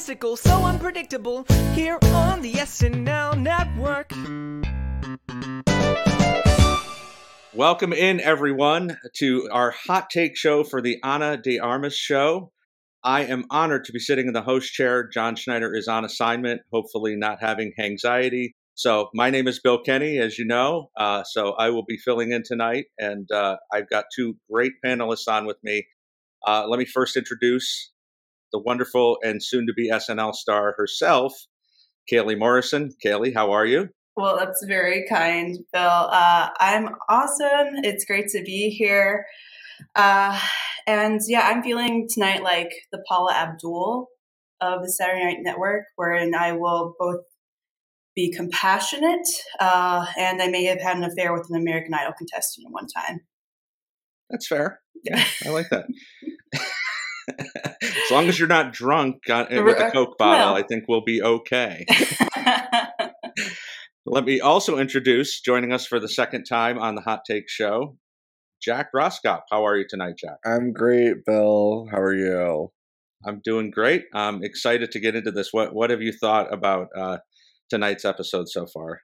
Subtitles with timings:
[0.00, 1.44] so unpredictable.
[1.74, 4.10] Here on the SNL Network.
[7.54, 12.50] Welcome in, everyone, to our hot take show for the Ana de Armas show.
[13.04, 15.08] I am honored to be sitting in the host chair.
[15.08, 18.56] John Schneider is on assignment, hopefully not having anxiety.
[18.74, 20.90] So, my name is Bill Kenney, as you know.
[20.96, 25.28] Uh, so, I will be filling in tonight, and uh, I've got two great panelists
[25.28, 25.86] on with me.
[26.44, 27.92] Uh, let me first introduce
[28.54, 31.34] the wonderful and soon to be SNL star herself,
[32.10, 32.92] Kaley Morrison.
[33.04, 33.88] Kaley, how are you?
[34.16, 35.82] Well, that's very kind, Bill.
[35.82, 37.82] Uh, I'm awesome.
[37.82, 39.26] It's great to be here.
[39.96, 40.38] Uh,
[40.86, 44.06] and yeah, I'm feeling tonight like the Paula Abdul
[44.60, 47.24] of the Saturday Night Network, wherein I will both
[48.14, 49.26] be compassionate
[49.58, 52.86] uh, and I may have had an affair with an American Idol contestant at one
[52.86, 53.22] time.
[54.30, 54.80] That's fair.
[55.02, 55.86] Yeah, I like that.
[57.28, 60.56] as long as you're not drunk on, with a Coke bottle, well.
[60.56, 61.86] I think we'll be okay.
[64.06, 67.96] Let me also introduce, joining us for the second time on the Hot Take Show,
[68.62, 69.42] Jack Roskopp.
[69.50, 70.36] How are you tonight, Jack?
[70.44, 71.86] I'm great, Bill.
[71.90, 72.70] How are you?
[73.26, 74.04] I'm doing great.
[74.12, 75.48] I'm excited to get into this.
[75.52, 77.18] What What have you thought about uh,
[77.70, 79.00] tonight's episode so far?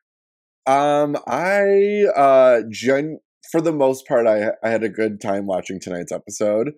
[0.67, 5.81] Um, I uh, gen- for the most part, I I had a good time watching
[5.81, 6.73] tonight's episode.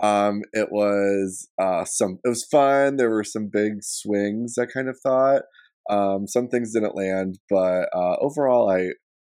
[0.00, 2.96] Um, it was uh some it was fun.
[2.96, 4.58] There were some big swings.
[4.58, 5.42] I kind of thought.
[5.88, 8.90] Um, some things didn't land, but uh, overall, I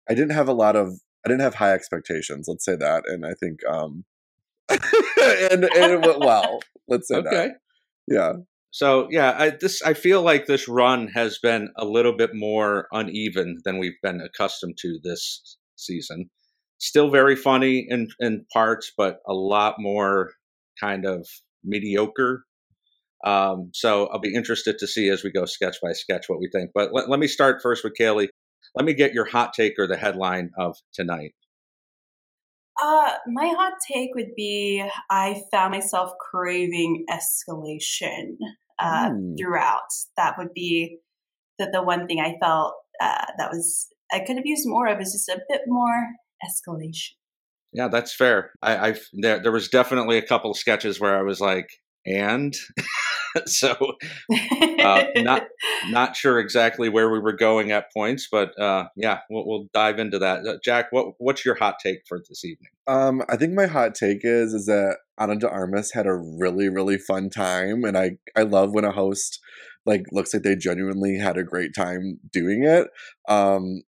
[0.08, 0.88] I didn't have a lot of
[1.24, 2.46] I didn't have high expectations.
[2.48, 4.04] Let's say that, and I think um,
[4.68, 6.60] and, and it went well.
[6.88, 7.30] Let's say okay.
[7.30, 7.50] that.
[8.06, 8.32] Yeah.
[8.70, 12.86] So yeah, I this I feel like this run has been a little bit more
[12.92, 16.30] uneven than we've been accustomed to this season.
[16.78, 20.32] Still very funny in in parts, but a lot more
[20.82, 21.26] kind of
[21.62, 22.44] mediocre
[23.24, 26.48] um, so I'll be interested to see as we go sketch by sketch what we
[26.52, 26.70] think.
[26.74, 28.28] But let, let me start first with Kaley.
[28.74, 31.34] Let me get your hot take or the headline of tonight.
[32.82, 38.36] Uh, my hot take would be I found myself craving escalation
[38.78, 39.38] uh, mm.
[39.38, 39.80] throughout.
[40.16, 40.98] That would be
[41.58, 45.00] the, the one thing I felt uh, that was I could have used more of
[45.00, 46.08] is just a bit more
[46.44, 47.12] escalation.
[47.72, 48.52] Yeah, that's fair.
[48.62, 51.68] I, I there there was definitely a couple of sketches where I was like,
[52.06, 52.54] and
[53.46, 53.74] so
[54.80, 55.44] uh, not
[55.88, 59.98] not sure exactly where we were going at points, but uh, yeah, we'll, we'll, dive
[59.98, 60.46] into that.
[60.46, 62.70] Uh, Jack, what what's your hot take for this evening?
[62.86, 66.68] Um, I think my hot take is is that Ana de Armas had a really
[66.68, 69.40] really fun time, and I I love when a host
[69.86, 72.88] like looks like they genuinely had a great time doing it.
[73.28, 73.82] Um,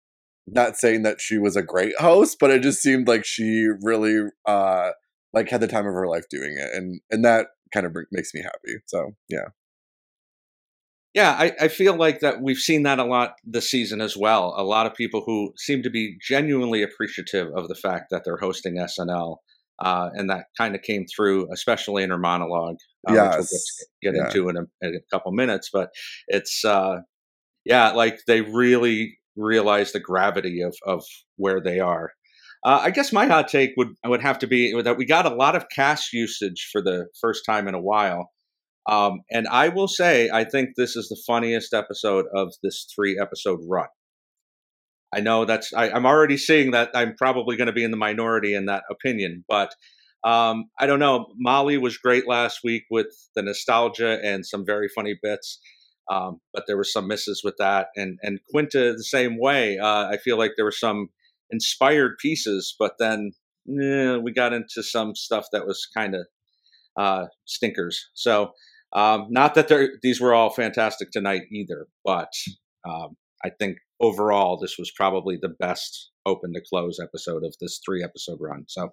[0.46, 4.28] not saying that she was a great host, but it just seemed like she really
[4.46, 4.90] uh
[5.32, 8.34] like had the time of her life doing it, and and that kind of makes
[8.34, 8.78] me happy.
[8.86, 9.48] So yeah.
[11.14, 14.54] Yeah, I, I feel like that we've seen that a lot this season as well.
[14.56, 18.38] A lot of people who seem to be genuinely appreciative of the fact that they're
[18.38, 19.36] hosting SNL.
[19.78, 22.76] Uh, and that kind of came through, especially in her monologue,
[23.08, 23.36] uh, yes.
[23.36, 24.26] which we'll get, get yeah.
[24.26, 25.70] into in a, in a, couple minutes.
[25.72, 25.90] But
[26.28, 27.00] it's, uh,
[27.64, 31.04] yeah, like they really realize the gravity of, of
[31.36, 32.12] where they are.
[32.64, 35.34] Uh, I guess my hot take would would have to be that we got a
[35.34, 38.30] lot of cash usage for the first time in a while,
[38.88, 43.18] um, and I will say I think this is the funniest episode of this three
[43.20, 43.88] episode run.
[45.12, 47.96] I know that's I, am already seeing that I'm probably going to be in the
[47.96, 49.74] minority in that opinion, but
[50.24, 51.26] um, I don't know.
[51.36, 55.58] Molly was great last week with the nostalgia and some very funny bits.
[56.10, 59.78] Um, but there were some misses with that, and and Quinta the same way.
[59.78, 61.08] Uh, I feel like there were some
[61.50, 63.32] inspired pieces, but then
[63.68, 66.26] eh, we got into some stuff that was kind of
[66.96, 68.10] uh, stinkers.
[68.14, 68.52] So,
[68.94, 69.70] um, not that
[70.02, 72.32] these were all fantastic tonight either, but
[72.86, 77.80] um, I think overall this was probably the best open to close episode of this
[77.84, 78.64] three episode run.
[78.66, 78.90] So,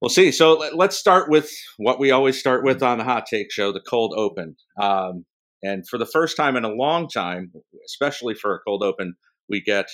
[0.00, 0.30] we'll see.
[0.32, 3.80] So, let's start with what we always start with on the Hot Take Show the
[3.80, 4.56] cold open.
[4.80, 5.24] Um,
[5.62, 7.52] and for the first time in a long time,
[7.86, 9.14] especially for a cold open,
[9.48, 9.88] we get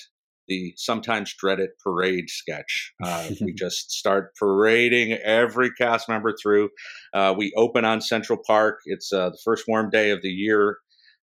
[0.47, 2.93] the sometimes dreaded parade sketch.
[3.03, 6.69] Uh, we just start parading every cast member through.
[7.15, 8.81] Uh, we open on Central Park.
[8.85, 10.79] It's uh, the first warm day of the year.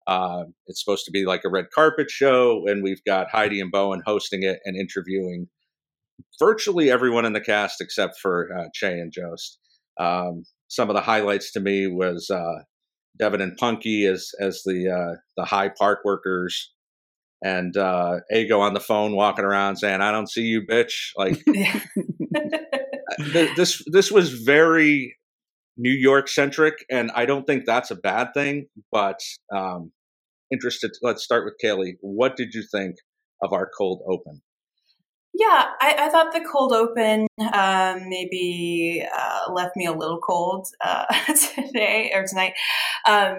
[0.07, 3.71] Uh, it's supposed to be like a red carpet show, and we've got Heidi and
[3.71, 5.49] Bowen hosting it and interviewing
[6.39, 9.59] virtually everyone in the cast except for uh, Che and Jost.
[9.99, 12.63] Um, some of the highlights to me was uh,
[13.19, 16.73] Devin and Punkie as as the uh, the high park workers
[17.43, 21.39] and uh, Ego on the phone walking around saying, "I don't see you, bitch." Like
[23.57, 25.17] this, this was very
[25.77, 28.67] New York centric, and I don't think that's a bad thing.
[28.91, 29.21] But
[29.55, 29.93] um,
[30.53, 30.93] interested.
[31.03, 31.95] Let's start with Kaley.
[32.01, 32.97] What did you think
[33.43, 34.43] of our cold open?
[35.39, 40.67] Yeah, I, I thought the cold open um, maybe uh, left me a little cold
[40.85, 41.05] uh,
[41.55, 42.55] today or tonight.
[43.07, 43.39] Um,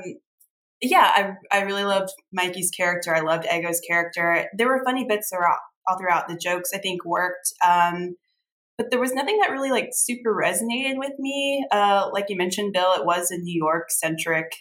[0.81, 1.11] yeah,
[1.51, 3.13] I, I really loved Mikey's character.
[3.13, 4.47] I loved Ego's character.
[4.57, 5.59] There were funny bits throughout,
[5.89, 6.29] all throughout.
[6.29, 7.51] The jokes I think worked.
[7.67, 8.15] Um,
[8.77, 11.67] but there was nothing that really like super resonated with me.
[11.69, 14.53] Uh, like you mentioned, Bill, it was a New York centric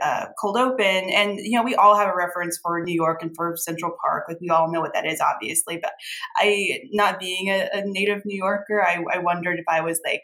[0.00, 3.34] uh, cold open, and you know we all have a reference for New York and
[3.36, 4.24] for Central Park.
[4.28, 5.78] Like we all know what that is, obviously.
[5.80, 5.92] But
[6.36, 10.22] I, not being a, a native New Yorker, I, I wondered if I was like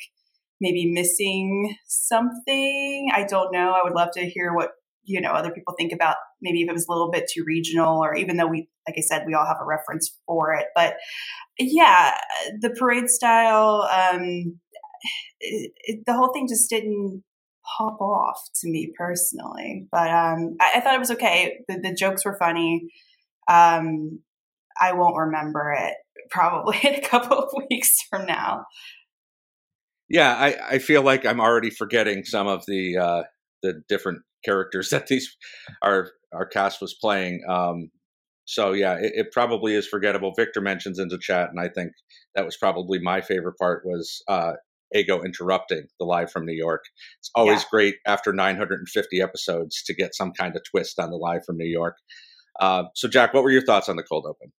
[0.60, 3.10] maybe missing something.
[3.14, 3.72] I don't know.
[3.72, 4.70] I would love to hear what
[5.04, 8.02] you know other people think about maybe if it was a little bit too regional
[8.02, 10.94] or even though we like i said we all have a reference for it but
[11.58, 12.12] yeah
[12.60, 14.58] the parade style um
[15.40, 17.22] it, it, the whole thing just didn't
[17.76, 21.94] pop off to me personally but um i, I thought it was okay the, the
[21.94, 22.88] jokes were funny
[23.50, 24.20] um
[24.80, 25.94] i won't remember it
[26.30, 28.64] probably in a couple of weeks from now
[30.08, 33.22] yeah i i feel like i'm already forgetting some of the uh
[33.62, 35.36] the different characters that these
[35.82, 37.42] our our cast was playing.
[37.48, 37.90] Um,
[38.44, 40.32] so yeah, it, it, probably is forgettable.
[40.36, 41.92] Victor mentions in the chat, and I think
[42.34, 44.52] that was probably my favorite part was uh,
[44.96, 46.84] Ego interrupting the live from New York.
[47.20, 47.68] It's always yeah.
[47.70, 51.68] great after 950 episodes to get some kind of twist on the live from New
[51.68, 51.96] York.
[52.60, 54.52] Uh, so Jack, what were your thoughts on the cold open?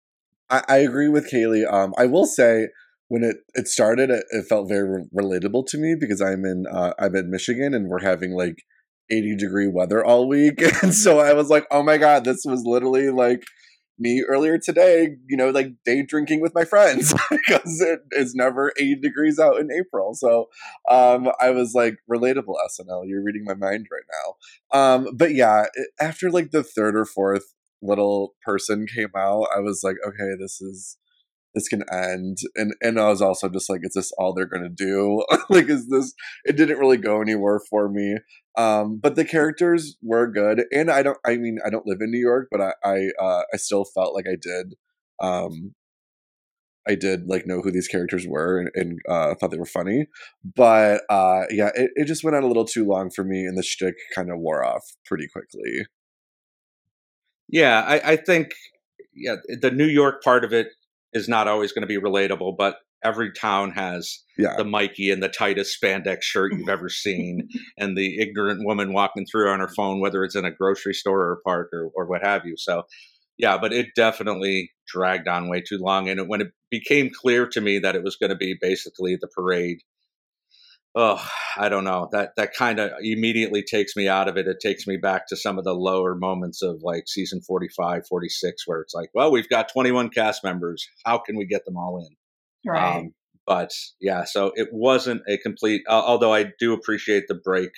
[0.50, 1.70] I, I agree with Kaley.
[1.70, 2.68] Um, I will say
[3.08, 6.64] when it, it started, it, it felt very re- relatable to me because I'm in
[6.70, 8.62] uh, I'm in Michigan and we're having like
[9.10, 10.62] 80 degree weather all week.
[10.82, 13.44] And so I was like, oh my God, this was literally like
[13.98, 18.72] me earlier today, you know, like day drinking with my friends because it is never
[18.78, 20.14] 80 degrees out in April.
[20.14, 20.48] So
[20.88, 24.78] um, I was like, relatable SNL, you're reading my mind right now.
[24.78, 25.66] Um, but yeah,
[26.00, 30.60] after like the third or fourth little person came out, I was like, okay, this
[30.60, 30.98] is
[31.56, 32.38] this can end.
[32.54, 35.24] And and i was also just like is this all they're gonna do?
[35.50, 36.14] Like is this
[36.44, 38.18] it didn't really go anywhere for me.
[38.56, 40.64] Um but the characters were good.
[40.72, 43.42] And i don't i mean i don't live in new york but i i uh
[43.52, 44.74] i still felt like i did
[45.20, 45.74] um
[46.88, 50.06] I did like know who these characters were and, and uh, thought they were funny,
[50.54, 53.58] but uh, yeah, it, it just went on a little too long for me, and
[53.58, 55.86] the shtick kind of wore off pretty quickly.
[57.48, 58.54] Yeah, I, I think
[59.14, 60.68] yeah, the New York part of it
[61.16, 64.54] is not always going to be relatable, but every town has yeah.
[64.56, 67.48] the Mikey and the tightest spandex shirt you've ever seen,
[67.78, 71.22] and the ignorant woman walking through on her phone, whether it's in a grocery store
[71.22, 72.56] or a park or, or what have you.
[72.56, 72.82] So,
[73.38, 76.08] yeah, but it definitely dragged on way too long.
[76.08, 79.28] And when it became clear to me that it was going to be basically the
[79.28, 79.78] parade
[80.96, 81.22] oh,
[81.58, 82.08] I don't know.
[82.10, 84.48] That that kind of immediately takes me out of it.
[84.48, 88.66] It takes me back to some of the lower moments of like season 45, 46,
[88.66, 90.88] where it's like, well, we've got 21 cast members.
[91.04, 92.70] How can we get them all in?
[92.70, 92.96] Right.
[92.96, 93.14] Um,
[93.46, 93.70] but
[94.00, 97.70] yeah, so it wasn't a complete, uh, although I do appreciate the break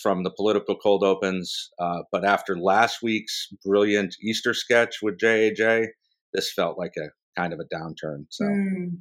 [0.00, 1.70] from the political cold opens.
[1.78, 5.86] Uh, but after last week's brilliant Easter sketch with JAJ,
[6.32, 7.08] this felt like a
[7.40, 8.26] kind of a downturn.
[8.28, 8.44] So.
[8.44, 8.98] Mm.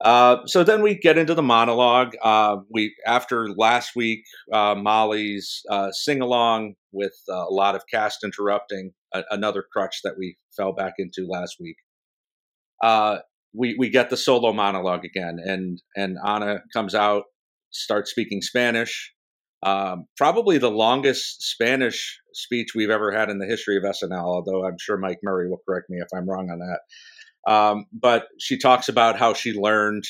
[0.00, 2.14] Uh, so then we get into the monologue.
[2.22, 7.82] Uh, we after last week, uh, Molly's uh, sing along with uh, a lot of
[7.90, 11.76] cast interrupting, a- another crutch that we fell back into last week.
[13.54, 17.24] we we get the solo monologue again, and and Ana comes out,
[17.70, 19.12] starts speaking Spanish.
[19.62, 24.22] Um, probably the longest Spanish speech we've ever had in the history of SNL.
[24.22, 26.80] Although I'm sure Mike Murray will correct me if I'm wrong on that.
[27.46, 30.04] Um, but she talks about how she learned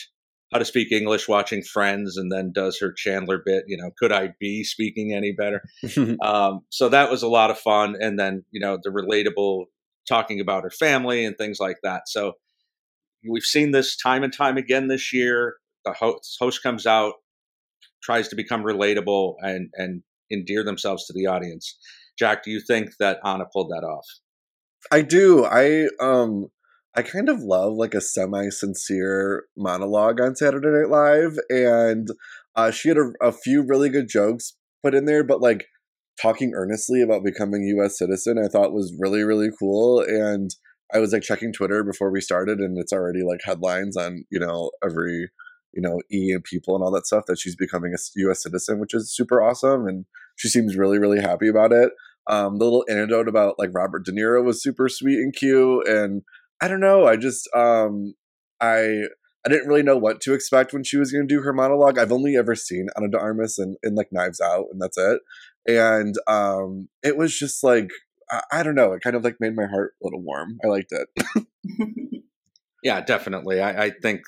[0.53, 3.65] how to speak English watching Friends, and then does her Chandler bit.
[3.67, 5.63] You know, could I be speaking any better?
[6.23, 9.65] um, so that was a lot of fun, and then you know the relatable
[10.09, 12.03] talking about her family and things like that.
[12.07, 12.35] So
[13.29, 15.57] we've seen this time and time again this year.
[15.85, 17.15] The host, host comes out,
[18.03, 21.77] tries to become relatable and and endear themselves to the audience.
[22.19, 24.07] Jack, do you think that Ana pulled that off?
[24.91, 25.45] I do.
[25.45, 26.47] I um
[26.97, 32.09] I kind of love like a semi sincere monologue on Saturday Night Live, and
[32.55, 35.67] uh, she had a, a, few really good jokes put in there, but like
[36.21, 37.99] talking earnestly about becoming a U.S.
[37.99, 40.01] citizen, I thought was really really cool.
[40.01, 40.51] And
[40.95, 44.41] I was like checking Twitter before we started, and it's already like headlines on you
[44.41, 45.29] know every
[45.75, 48.43] you know E and people and all that stuff that she's becoming a U.S.
[48.43, 51.93] citizen, which is super awesome, and she seems really really happy about it.
[52.29, 56.23] Um, the little anecdote about like Robert De Niro was super sweet and cute, and
[56.61, 57.07] I don't know.
[57.07, 58.15] I just um
[58.61, 59.03] I
[59.45, 61.99] I didn't really know what to expect when she was going to do her monologue.
[61.99, 65.21] I've only ever seen Ana de Armas in, in like Knives Out, and that's it.
[65.69, 67.91] And um, it was just like
[68.31, 68.93] I, I don't know.
[68.93, 70.59] It kind of like made my heart a little warm.
[70.65, 71.47] I liked it.
[72.83, 73.61] yeah, definitely.
[73.61, 74.23] I, I think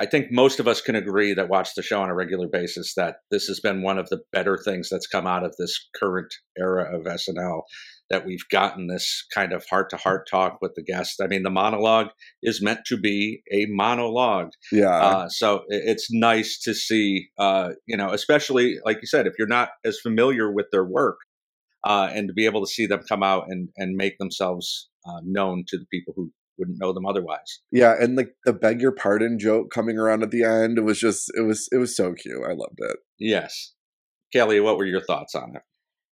[0.00, 2.94] I think most of us can agree that watch the show on a regular basis
[2.94, 6.32] that this has been one of the better things that's come out of this current
[6.56, 7.62] era of SNL.
[8.10, 11.20] That we've gotten this kind of heart to heart talk with the guest.
[11.22, 12.08] I mean, the monologue
[12.42, 14.50] is meant to be a monologue.
[14.72, 14.96] Yeah.
[14.96, 19.46] Uh, so it's nice to see, uh, you know, especially like you said, if you're
[19.46, 21.18] not as familiar with their work,
[21.84, 25.20] uh, and to be able to see them come out and and make themselves uh,
[25.24, 27.60] known to the people who wouldn't know them otherwise.
[27.70, 30.98] Yeah, and like the beg your pardon joke coming around at the end, it was
[30.98, 32.42] just it was it was so cute.
[32.44, 32.96] I loved it.
[33.18, 33.74] Yes.
[34.32, 35.62] Kelly, what were your thoughts on it?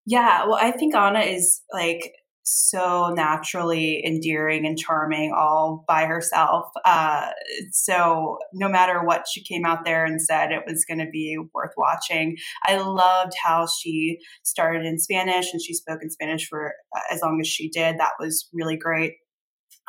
[0.05, 2.13] Yeah, well, I think Ana is like
[2.47, 6.67] so naturally endearing and charming all by herself.
[6.85, 7.29] Uh,
[7.71, 11.37] so no matter what she came out there and said, it was going to be
[11.55, 12.37] worth watching.
[12.63, 17.21] I loved how she started in Spanish and she spoke in Spanish for uh, as
[17.23, 17.97] long as she did.
[17.97, 19.13] That was really great.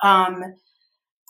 [0.03, 0.43] Um,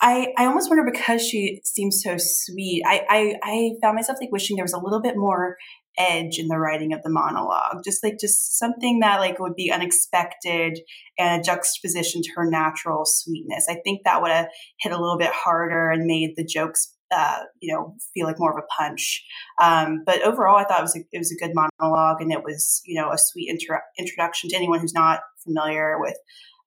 [0.00, 2.82] I, I almost wonder because she seems so sweet.
[2.86, 5.56] I, I, I found myself like wishing there was a little bit more
[5.98, 7.82] edge in the writing of the monologue.
[7.84, 10.78] Just like just something that like would be unexpected
[11.18, 13.66] and a juxtaposition to her natural sweetness.
[13.68, 14.48] I think that would have
[14.78, 18.56] hit a little bit harder and made the jokes uh, you know feel like more
[18.56, 19.24] of a punch.
[19.60, 22.42] Um, but overall i thought it was a, it was a good monologue and it
[22.42, 26.16] was you know a sweet inter- introduction to anyone who's not familiar with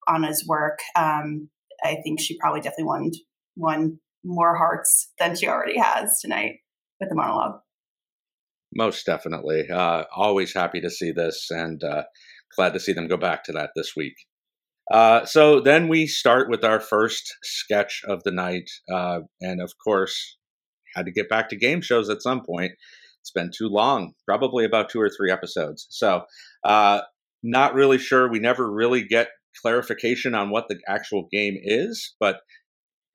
[0.07, 0.79] ana's work.
[0.95, 1.49] Um,
[1.83, 3.11] I think she probably definitely won
[3.55, 6.57] won more hearts than she already has tonight
[6.99, 7.59] with the monologue.
[8.75, 9.69] Most definitely.
[9.69, 12.03] Uh, always happy to see this and uh,
[12.55, 14.15] glad to see them go back to that this week.
[14.91, 18.69] Uh, so then we start with our first sketch of the night.
[18.91, 20.37] Uh, and of course,
[20.95, 22.71] had to get back to game shows at some point.
[23.21, 25.87] It's been too long, probably about two or three episodes.
[25.89, 26.23] So,
[26.63, 27.01] uh,
[27.43, 28.29] not really sure.
[28.29, 29.29] We never really get
[29.61, 32.37] clarification on what the actual game is, but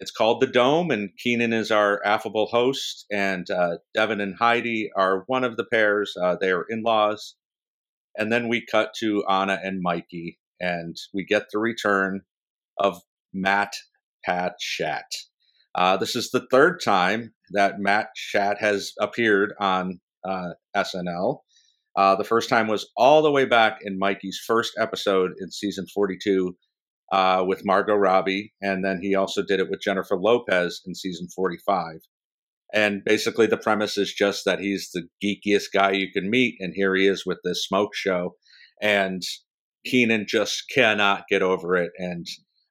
[0.01, 4.91] it's called the Dome, and Kenan is our affable host, and uh, Devin and Heidi
[4.97, 6.15] are one of the pairs.
[6.21, 7.37] Uh, they are in laws.
[8.17, 12.23] And then we cut to Ana and Mikey, and we get the return
[12.79, 13.01] of
[13.33, 13.75] Matt
[14.25, 15.07] Pat Shat.
[15.75, 21.39] Uh, this is the third time that Matt Shat has appeared on uh, SNL.
[21.97, 25.87] Uh, the first time was all the way back in Mikey's first episode in season
[25.93, 26.57] 42
[27.13, 28.53] uh, with Margot Robbie.
[28.61, 32.01] And then he also did it with Jennifer Lopez in season 45.
[32.73, 36.57] And basically, the premise is just that he's the geekiest guy you can meet.
[36.59, 38.35] And here he is with this smoke show.
[38.83, 39.23] And
[39.87, 41.93] Kenan just cannot get over it.
[41.99, 42.27] And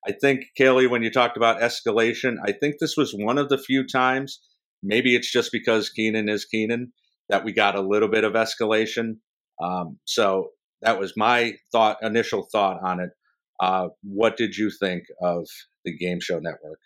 [0.05, 3.57] I think, Kaley, when you talked about escalation, I think this was one of the
[3.57, 4.41] few times,
[4.81, 6.91] maybe it's just because Kenan is Kenan
[7.29, 9.17] that we got a little bit of escalation.
[9.63, 10.49] Um, so
[10.81, 13.11] that was my thought, initial thought on it.
[13.63, 15.48] Uh, what did you think of
[15.86, 16.79] the Game Show Network?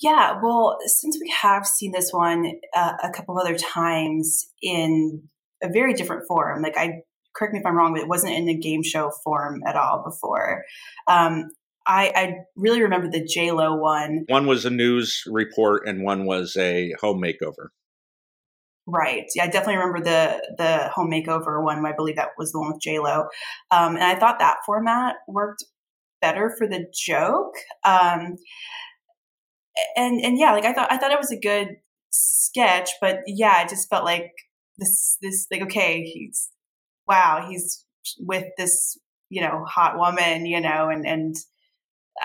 [0.00, 5.24] Yeah, well, since we have seen this one uh, a couple other times in
[5.62, 7.02] a very different form, like I
[7.36, 10.02] correct me if I'm wrong, but it wasn't in a game show form at all
[10.02, 10.64] before.
[11.06, 11.50] Um,
[11.86, 14.24] I, I, really remember the J Lo one.
[14.28, 17.68] One was a news report, and one was a home makeover.
[18.86, 19.26] Right.
[19.34, 21.84] Yeah, I definitely remember the the home makeover one.
[21.84, 23.26] I believe that was the one with J Lo,
[23.70, 25.64] um, and I thought that format worked
[26.20, 27.54] better for the joke.
[27.84, 28.36] Um,
[29.96, 31.76] and and yeah, like I thought I thought it was a good
[32.10, 34.32] sketch, but yeah, I just felt like
[34.78, 36.50] this this like okay, he's
[37.08, 37.84] wow, he's
[38.18, 38.98] with this
[39.28, 41.36] you know hot woman, you know, and and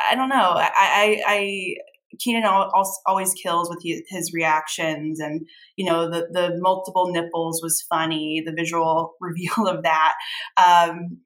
[0.09, 1.75] I don't know, I I, I
[2.19, 8.41] Kenan always kills with his reactions, and you know the the multiple nipples was funny.
[8.45, 10.13] The visual reveal of that,
[10.57, 11.19] um,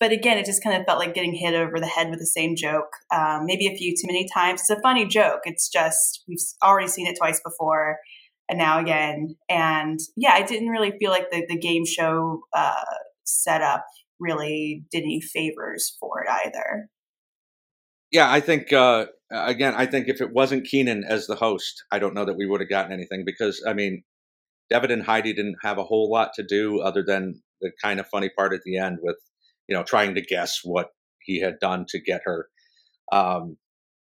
[0.00, 2.26] but again, it just kind of felt like getting hit over the head with the
[2.26, 4.62] same joke, um, maybe a few too many times.
[4.62, 5.40] It's a funny joke.
[5.44, 7.98] It's just we've already seen it twice before,
[8.48, 9.36] and now again.
[9.50, 12.72] And yeah, I didn't really feel like the the game show uh,
[13.24, 13.84] setup
[14.18, 16.88] really did any favors for it either.
[18.10, 21.98] Yeah, I think uh, again, I think if it wasn't Kenan as the host, I
[21.98, 24.02] don't know that we would have gotten anything because I mean,
[24.70, 28.06] Devin and Heidi didn't have a whole lot to do other than the kind of
[28.08, 29.16] funny part at the end with
[29.70, 32.48] you know trying to guess what he had done to get her.
[33.12, 33.56] Um,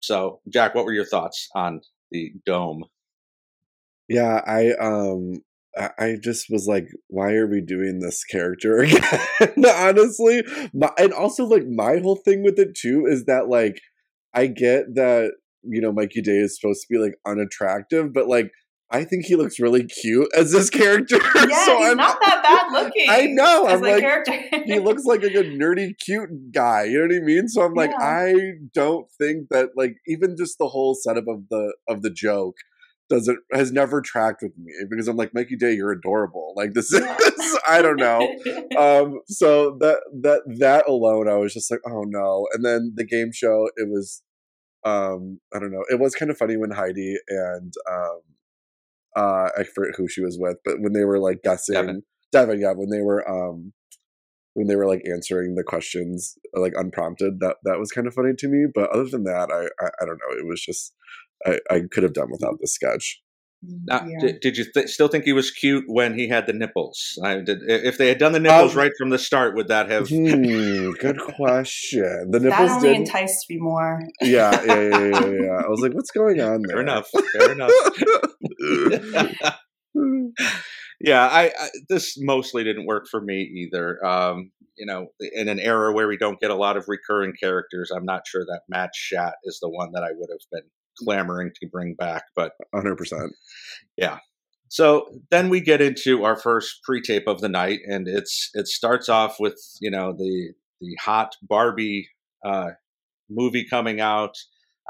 [0.01, 2.83] so, Jack, what were your thoughts on the dome?
[4.09, 5.41] Yeah, I um
[5.75, 9.65] I just was like, why are we doing this character again?
[9.65, 13.81] Honestly, my, and also like my whole thing with it too is that like
[14.35, 15.31] I get that
[15.63, 18.51] you know Mikey Day is supposed to be like unattractive, but like
[18.93, 21.17] I think he looks really cute as this character.
[21.35, 23.05] Yeah, so he's I'm, not that bad looking.
[23.09, 23.65] I know.
[23.65, 24.39] As I'm a like, character.
[24.65, 26.83] he looks like a good nerdy, cute guy.
[26.85, 27.47] You know what I mean?
[27.47, 28.05] So I'm like, Yeah.
[28.05, 28.33] I
[28.73, 32.55] don't think that like even just the whole setup of the of the joke
[33.09, 36.53] doesn't has never tracked with me because I'm like Mikey Day, you're adorable.
[36.55, 37.17] Like this Yeah.
[37.39, 38.27] is I don't know.
[38.77, 42.47] Um, so that that that alone, I was just like, oh no.
[42.53, 44.23] And then the game show, it was,
[44.83, 45.83] um, I don't know.
[45.91, 48.19] It was kind of funny when Heidi and um,
[49.15, 52.03] uh, I forget who she was with, but when they were like guessing, Devin.
[52.31, 53.73] Devin, yeah, when they were um,
[54.53, 58.33] when they were like answering the questions like unprompted, that that was kind of funny
[58.37, 58.65] to me.
[58.73, 60.37] But other than that, I I, I don't know.
[60.37, 60.93] It was just
[61.45, 63.21] I, I could have done without the sketch.
[63.85, 64.19] Now, Yeah.
[64.19, 67.17] did, did you th- still think he was cute when he had the nipples?
[67.23, 69.89] I did, if they had done the nipples Um, right from the start, would that
[69.89, 70.09] have?
[70.09, 72.29] Hmm, good question.
[72.29, 72.97] The that nipples only did.
[72.97, 74.01] enticed me more.
[74.19, 75.61] yeah, yeah, yeah, yeah, yeah, yeah.
[75.63, 76.75] I was like, what's going on there?
[76.75, 77.07] Fair enough.
[77.37, 77.71] Fair enough.
[81.01, 84.03] yeah, I, I this mostly didn't work for me either.
[84.05, 87.91] Um, you know, in an era where we don't get a lot of recurring characters,
[87.95, 91.51] I'm not sure that Matt Shat is the one that I would have been clamoring
[91.59, 92.23] to bring back.
[92.35, 93.29] But 100%.
[93.97, 94.19] Yeah.
[94.69, 99.07] So then we get into our first pre-tape of the night, and it's it starts
[99.07, 102.09] off with you know the the hot Barbie
[102.43, 102.71] uh,
[103.29, 104.35] movie coming out,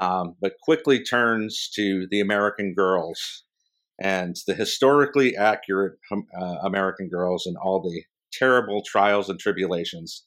[0.02, 3.44] um, but quickly turns to the American Girls
[4.00, 10.24] and the historically accurate um, uh, American Girls and all the terrible trials and tribulations.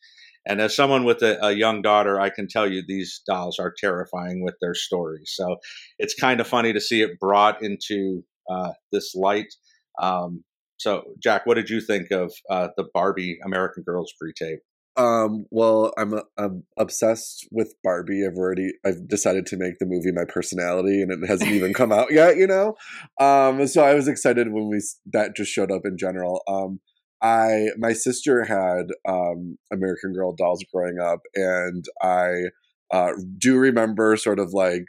[0.48, 3.74] And as someone with a, a young daughter, I can tell you these dolls are
[3.76, 5.32] terrifying with their stories.
[5.34, 5.56] So
[5.98, 9.52] it's kind of funny to see it brought into uh, this light.
[10.00, 10.44] Um,
[10.78, 14.60] so, Jack, what did you think of uh, the Barbie American Girls pre-tape?
[14.96, 18.26] Um, well, I'm I'm obsessed with Barbie.
[18.26, 21.92] I've already I've decided to make the movie my personality, and it hasn't even come
[21.92, 22.36] out yet.
[22.36, 22.74] You know,
[23.20, 24.80] um, so I was excited when we
[25.12, 26.42] that just showed up in general.
[26.48, 26.80] Um,
[27.22, 32.44] I my sister had um American Girl dolls growing up, and I
[32.90, 34.84] uh, do remember sort of like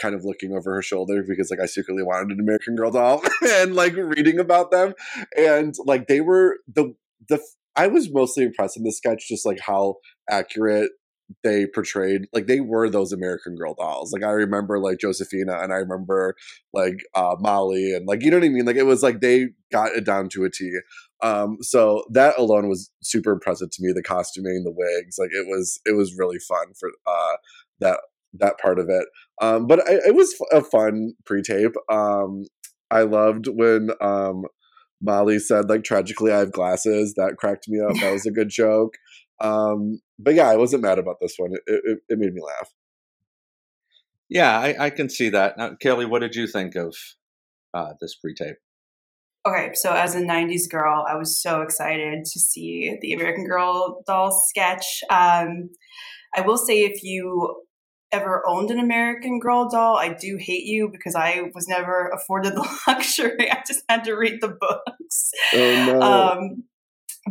[0.00, 3.22] kind of looking over her shoulder because like I secretly wanted an American Girl doll
[3.46, 4.94] and like reading about them
[5.36, 6.94] and like they were the
[7.28, 7.40] the
[7.76, 9.96] I was mostly impressed in the sketch just like how
[10.30, 10.90] accurate
[11.42, 14.12] they portrayed like they were those American Girl dolls.
[14.12, 16.34] Like I remember like Josefina and I remember
[16.74, 18.66] like uh Molly and like you know what I mean?
[18.66, 20.70] Like it was like they got it down to a T.
[21.22, 25.46] Um so that alone was super impressive to me, the costuming, the wigs, like it
[25.48, 27.36] was it was really fun for uh
[27.80, 28.00] that
[28.34, 29.06] that part of it.
[29.40, 31.74] Um but I, it was a fun pre-tape.
[31.90, 32.44] Um
[32.90, 34.44] I loved when um
[35.02, 37.14] Molly said like tragically I have glasses.
[37.14, 37.96] That cracked me up.
[38.00, 38.94] That was a good joke.
[39.40, 41.52] Um, but yeah, I wasn't mad about this one.
[41.52, 42.70] It, it, it made me laugh.
[44.28, 45.58] Yeah, I, I can see that.
[45.58, 46.94] Now, Kelly, what did you think of
[47.74, 48.56] uh, this pre-tape?
[49.46, 54.02] Okay, so as a 90s girl, I was so excited to see the American Girl
[54.06, 55.02] doll sketch.
[55.10, 55.70] Um,
[56.34, 57.62] I will say, if you
[58.12, 62.54] ever owned an American Girl doll, I do hate you because I was never afforded
[62.54, 63.50] the luxury.
[63.50, 65.30] I just had to read the books.
[65.54, 66.00] Oh no.
[66.00, 66.64] Um,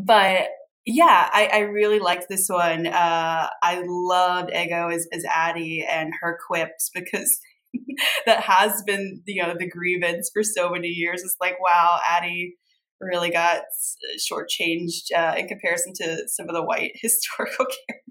[0.04, 0.48] but
[0.86, 2.88] yeah, I, I really liked this one.
[2.88, 7.40] Uh, I loved Ego as, as Addy and her quips because
[8.26, 11.22] that has been you know the grievance for so many years.
[11.24, 12.56] It's like wow, Addy
[13.00, 13.64] really got
[14.20, 18.11] shortchanged uh, in comparison to some of the white historical characters.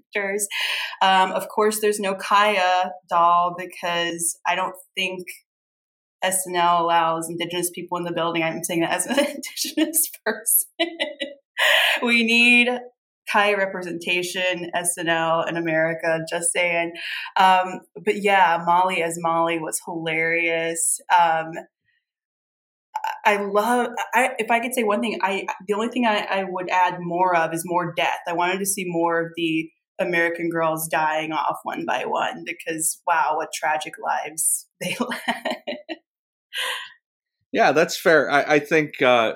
[1.01, 5.25] Um, of course, there's no Kaya doll because I don't think
[6.23, 8.43] SNL allows Indigenous people in the building.
[8.43, 10.67] I'm saying that as an Indigenous person.
[12.03, 12.69] we need
[13.31, 16.93] Kaya representation, SNL in America, just saying.
[17.37, 20.99] Um, but yeah, Molly as Molly was hilarious.
[21.11, 21.51] Um,
[23.25, 23.89] I love.
[24.13, 26.97] I, if I could say one thing, I the only thing I, I would add
[26.99, 28.19] more of is more death.
[28.27, 29.69] I wanted to see more of the
[30.01, 35.57] American girls dying off one by one because wow, what tragic lives they led.
[37.51, 38.29] Yeah, that's fair.
[38.31, 39.33] I, I think uh,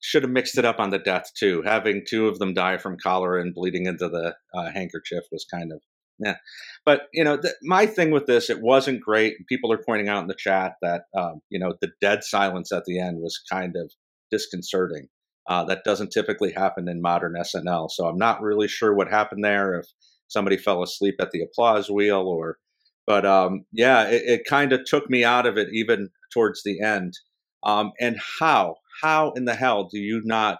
[0.00, 1.62] should have mixed it up on the death too.
[1.62, 5.72] Having two of them die from cholera and bleeding into the uh, handkerchief was kind
[5.72, 5.80] of
[6.18, 6.36] yeah.
[6.84, 9.34] But you know, th- my thing with this, it wasn't great.
[9.48, 12.84] People are pointing out in the chat that um, you know the dead silence at
[12.84, 13.90] the end was kind of
[14.30, 15.08] disconcerting.
[15.48, 19.44] Uh, that doesn't typically happen in modern SNL, so I'm not really sure what happened
[19.44, 19.74] there.
[19.74, 19.86] If
[20.28, 22.58] somebody fell asleep at the applause wheel, or
[23.06, 26.80] but um, yeah, it, it kind of took me out of it even towards the
[26.80, 27.14] end.
[27.64, 30.58] Um, and how, how in the hell do you not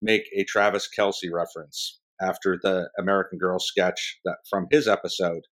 [0.00, 5.42] make a Travis Kelce reference after the American Girl sketch that from his episode?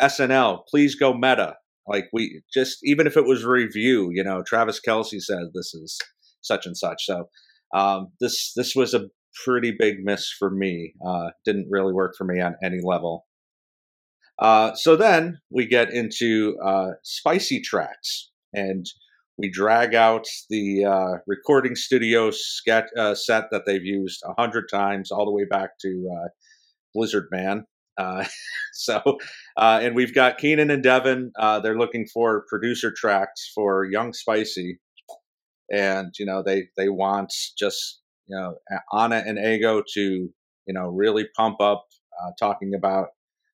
[0.00, 1.56] SNL, please go meta.
[1.88, 5.98] Like we just even if it was review, you know, Travis Kelce said this is
[6.40, 7.06] such and such.
[7.06, 7.28] So
[7.74, 9.06] um, this this was a
[9.44, 10.94] pretty big miss for me.
[11.06, 13.26] Uh, didn't really work for me on any level.
[14.38, 18.86] Uh, so then we get into uh, spicy tracks, and
[19.38, 24.66] we drag out the uh, recording studio sketch, uh, set that they've used a hundred
[24.70, 26.28] times, all the way back to uh,
[26.94, 27.64] Blizzard Man.
[28.78, 29.00] So,
[29.56, 31.32] and we've got Kenan and Devin.
[31.62, 34.78] they're looking for producer tracks for Young Spicy,
[35.70, 38.54] and you know they they want just you know
[38.92, 41.86] Ana and Ego to you know really pump up,
[42.38, 43.08] talking about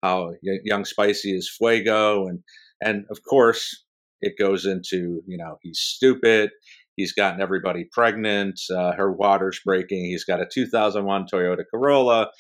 [0.03, 2.39] how young Spicy is Fuego, and
[2.81, 3.83] and of course
[4.21, 6.51] it goes into you know he's stupid.
[6.95, 8.59] He's gotten everybody pregnant.
[8.75, 10.05] Uh, her water's breaking.
[10.05, 12.31] He's got a 2001 Toyota Corolla,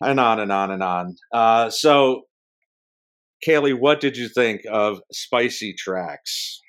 [0.00, 1.16] and on and on and on.
[1.32, 2.22] Uh, so,
[3.46, 6.60] Kaley, what did you think of Spicy Tracks?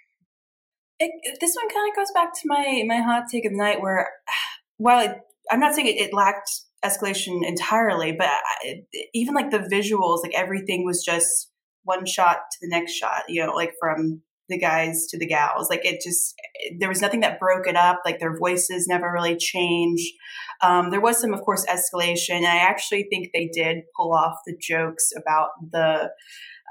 [1.04, 3.82] It, this one kind of goes back to my my hot take of the night,
[3.82, 4.10] where
[4.78, 5.18] while it,
[5.50, 6.50] I'm not saying it, it lacked
[6.86, 8.84] escalation entirely, but I,
[9.14, 11.50] even like the visuals, like everything was just
[11.84, 15.70] one shot to the next shot, you know, like from the guys to the gals.
[15.70, 16.36] Like it just,
[16.80, 18.02] there was nothing that broke it up.
[18.06, 20.08] Like their voices never really changed.
[20.62, 22.44] Um, there was some, of course, escalation.
[22.44, 26.12] I actually think they did pull off the jokes about the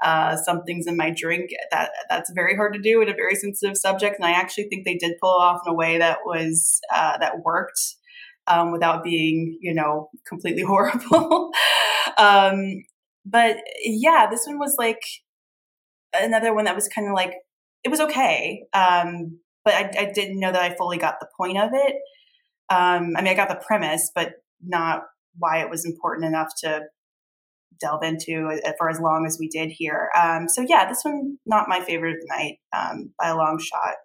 [0.01, 1.51] uh, something's in my drink.
[1.71, 4.85] That that's very hard to do in a very sensitive subject, and I actually think
[4.85, 7.79] they did pull it off in a way that was uh, that worked
[8.47, 11.51] um, without being, you know, completely horrible.
[12.17, 12.83] um,
[13.25, 15.01] but yeah, this one was like
[16.13, 17.33] another one that was kind of like
[17.83, 21.57] it was okay, um, but I, I, didn't know that I fully got the point
[21.57, 21.95] of it.
[22.69, 24.33] Um, I mean, I got the premise, but
[24.63, 25.03] not
[25.37, 26.81] why it was important enough to
[27.79, 30.09] delve into for as long as we did here.
[30.19, 33.59] Um, so yeah, this one not my favorite of the night um, by a long
[33.59, 33.95] shot.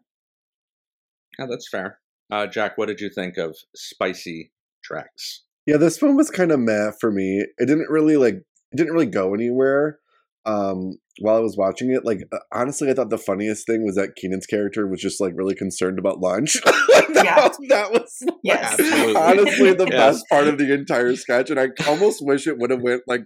[1.38, 1.98] Yeah, that's fair.
[2.30, 4.52] Uh, Jack, what did you think of Spicy
[4.82, 5.42] Tracks?
[5.66, 7.44] Yeah, this one was kind of meh for me.
[7.58, 9.98] It didn't really like it didn't really go anywhere.
[10.44, 13.96] Um, while I was watching it, like uh, honestly, I thought the funniest thing was
[13.96, 16.60] that Kenan's character was just like really concerned about lunch.
[16.64, 17.48] that, yeah.
[17.68, 18.78] that was like, yes.
[19.16, 22.82] honestly the best part of the entire sketch, and I almost wish it would have
[22.82, 23.22] went like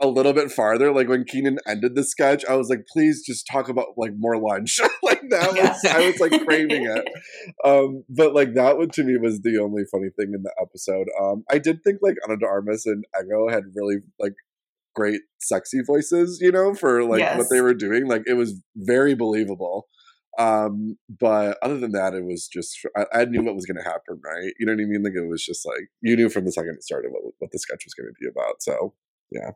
[0.00, 0.92] a little bit farther.
[0.92, 4.36] Like when Kenan ended the sketch, I was like, please just talk about like more
[4.40, 4.78] lunch.
[5.02, 7.08] like that was I was like craving it.
[7.64, 11.06] Um, but like that one to me was the only funny thing in the episode.
[11.20, 14.34] Um, I did think like Ana de Armas and Ego had really like
[14.94, 17.36] great sexy voices, you know, for like yes.
[17.36, 18.06] what they were doing.
[18.06, 19.86] Like it was very believable.
[20.38, 23.88] Um, but other than that, it was just I, I knew what was going to
[23.88, 24.52] happen, right?
[24.58, 25.02] You know what I mean?
[25.02, 27.58] Like it was just like you knew from the second it started what what the
[27.58, 28.62] sketch was going to be about.
[28.62, 28.94] So
[29.32, 29.50] yeah.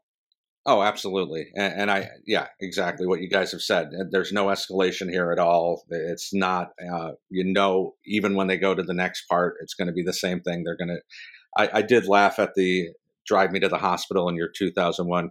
[0.64, 1.48] Oh, absolutely.
[1.57, 3.90] And, and, I, yeah, exactly what you guys have said.
[4.11, 5.83] There's no escalation here at all.
[5.90, 9.88] It's not, uh, you know, even when they go to the next part, it's going
[9.88, 10.62] to be the same thing.
[10.62, 11.01] They're going to,
[11.57, 12.90] I, I did laugh at the
[13.27, 15.31] drive me to the hospital in your 2001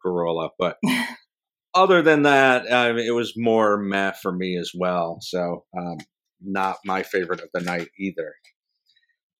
[0.00, 0.76] Corolla, but
[1.74, 5.18] other than that, I mean, it was more meh for me as well.
[5.20, 5.98] So, um,
[6.40, 8.32] not my favorite of the night either.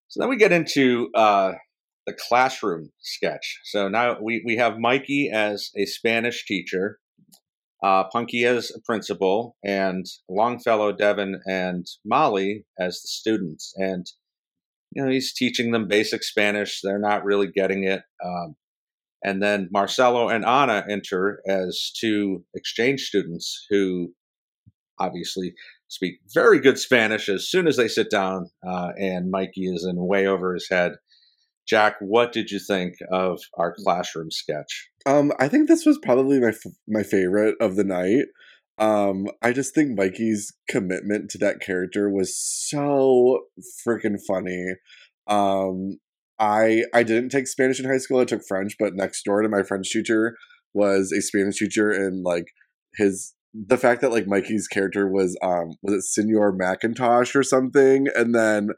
[0.08, 1.52] So then we get into, uh,
[2.08, 3.60] the classroom sketch.
[3.64, 6.98] So now we, we have Mikey as a Spanish teacher,
[7.82, 13.74] uh, Punkie as a principal, and Longfellow, Devin, and Molly as the students.
[13.76, 14.06] And,
[14.92, 16.80] you know, he's teaching them basic Spanish.
[16.80, 18.00] They're not really getting it.
[18.24, 18.56] Um,
[19.22, 24.14] and then Marcello and Ana enter as two exchange students who
[24.98, 25.52] obviously
[25.88, 29.96] speak very good Spanish as soon as they sit down, uh, and Mikey is in
[30.06, 30.92] way over his head.
[31.68, 34.88] Jack, what did you think of our classroom sketch?
[35.06, 38.26] Um, I think this was probably my f- my favorite of the night.
[38.78, 43.40] Um, I just think Mikey's commitment to that character was so
[43.86, 44.64] freaking funny.
[45.26, 45.98] Um,
[46.38, 48.20] I I didn't take Spanish in high school.
[48.20, 50.36] I took French, but next door to my French teacher
[50.72, 52.46] was a Spanish teacher, and like
[52.96, 58.06] his the fact that like Mikey's character was um was it Senor Macintosh or something,
[58.14, 58.70] and then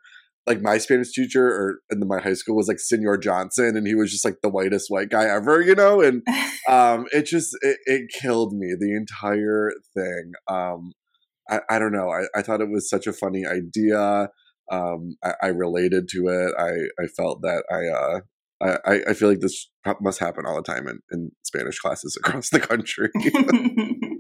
[0.50, 3.94] like my Spanish teacher or in my high school was like Senor Johnson and he
[3.94, 6.00] was just like the whitest white guy ever, you know?
[6.00, 6.22] And
[6.68, 10.32] um it just it, it killed me, the entire thing.
[10.48, 10.92] Um
[11.48, 12.10] I, I don't know.
[12.10, 14.28] I, I thought it was such a funny idea.
[14.72, 16.52] Um I, I related to it.
[16.58, 18.20] I, I felt that I uh
[18.62, 19.70] I, I feel like this
[20.02, 23.08] must happen all the time in, in Spanish classes across the country.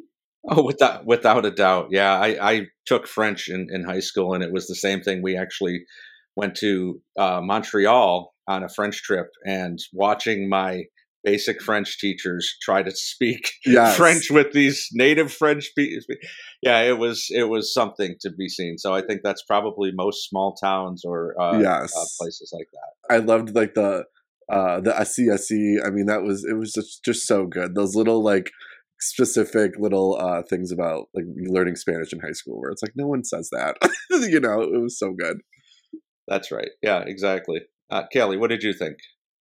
[0.48, 2.14] Oh, without without a doubt, yeah.
[2.14, 5.22] I, I took French in, in high school, and it was the same thing.
[5.22, 5.84] We actually
[6.36, 10.84] went to uh, Montreal on a French trip and watching my
[11.22, 13.96] basic French teachers try to speak Yes.
[13.96, 16.02] French with these native French people.
[16.62, 18.78] Yeah, it was it was something to be seen.
[18.78, 21.94] So I think that's probably most small towns or uh, Yes.
[21.94, 23.14] uh, places like that.
[23.14, 24.04] I loved like the
[24.50, 25.86] uh the SCSE.
[25.86, 27.74] I mean, that was it was just just so good.
[27.74, 28.50] Those little like
[29.00, 33.06] specific little uh things about like learning Spanish in high school where it's like no
[33.06, 33.76] one says that.
[34.10, 35.40] you know, it was so good.
[36.30, 36.70] That's right.
[36.80, 37.62] Yeah, exactly.
[37.90, 38.96] Uh, Kelly, what did you think?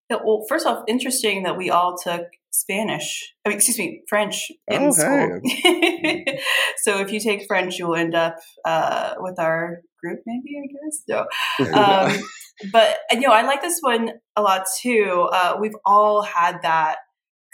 [0.10, 3.32] Well, first off, interesting that we all took Spanish.
[3.46, 5.40] I mean, excuse me, French in Oh, school.
[6.84, 11.04] so if you take French, you'll end up uh, with our group, maybe I guess.
[11.08, 12.24] No, um,
[12.72, 15.30] but you know, I like this one a lot too.
[15.32, 16.98] Uh, we've all had that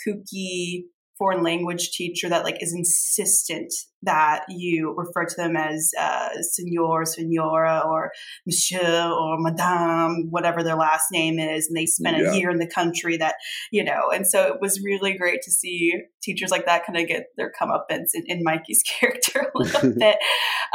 [0.08, 0.86] kooky
[1.18, 3.74] foreign language teacher that like is insistent
[4.04, 8.12] that you refer to them as uh, senor, senora, or
[8.46, 12.32] monsieur, or madame, whatever their last name is, and they spent Yeah.
[12.32, 13.36] a year in the country that
[13.72, 14.10] you know.
[14.14, 17.52] And so it was really great to see teachers like that kind of get their
[17.60, 20.18] comeuppance in, in Mikey's character a little bit.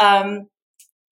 [0.01, 0.49] Um,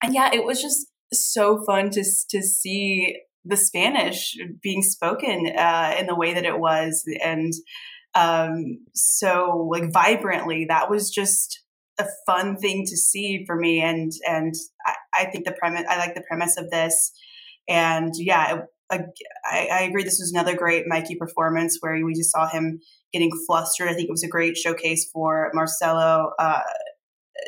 [0.01, 3.15] and yeah, it was just so fun to to see
[3.45, 7.53] the Spanish being spoken uh, in the way that it was, and
[8.15, 10.65] um, so like vibrantly.
[10.65, 11.61] That was just
[11.99, 14.53] a fun thing to see for me, and and
[14.85, 15.85] I, I think the premise.
[15.89, 17.11] I like the premise of this,
[17.67, 18.55] and yeah.
[18.55, 20.03] It, I, I agree.
[20.03, 22.79] This was another great Mikey performance where we just saw him
[23.13, 23.87] getting flustered.
[23.87, 26.31] I think it was a great showcase for Marcello.
[26.39, 26.61] Uh,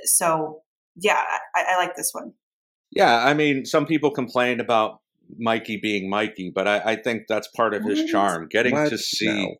[0.03, 0.61] so
[0.95, 1.19] yeah,
[1.55, 2.33] I, I like this one.
[2.91, 4.99] Yeah, I mean, some people complain about
[5.37, 8.09] Mikey being Mikey, but I, I think that's part of his What?
[8.09, 8.47] charm.
[8.51, 8.89] Getting What?
[8.89, 9.55] to see, No.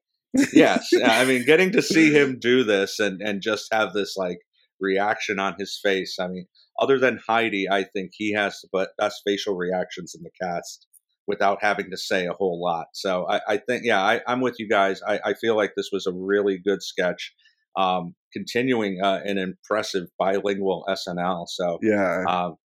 [0.53, 4.39] Yes, I mean, getting to see him do this and and just have this like
[4.79, 6.17] reaction on his face.
[6.19, 6.47] I mean,
[6.79, 10.87] other than Heidi, I think he has the best facial reactions in the cast
[11.27, 12.87] without having to say a whole lot.
[12.93, 15.01] So I, I think, yeah, I, I'm with you guys.
[15.07, 17.33] I, I feel like this was a really good sketch.
[17.77, 21.45] Um, continuing uh, an impressive bilingual SNL.
[21.47, 22.23] So Yeah.
[22.27, 22.55] um,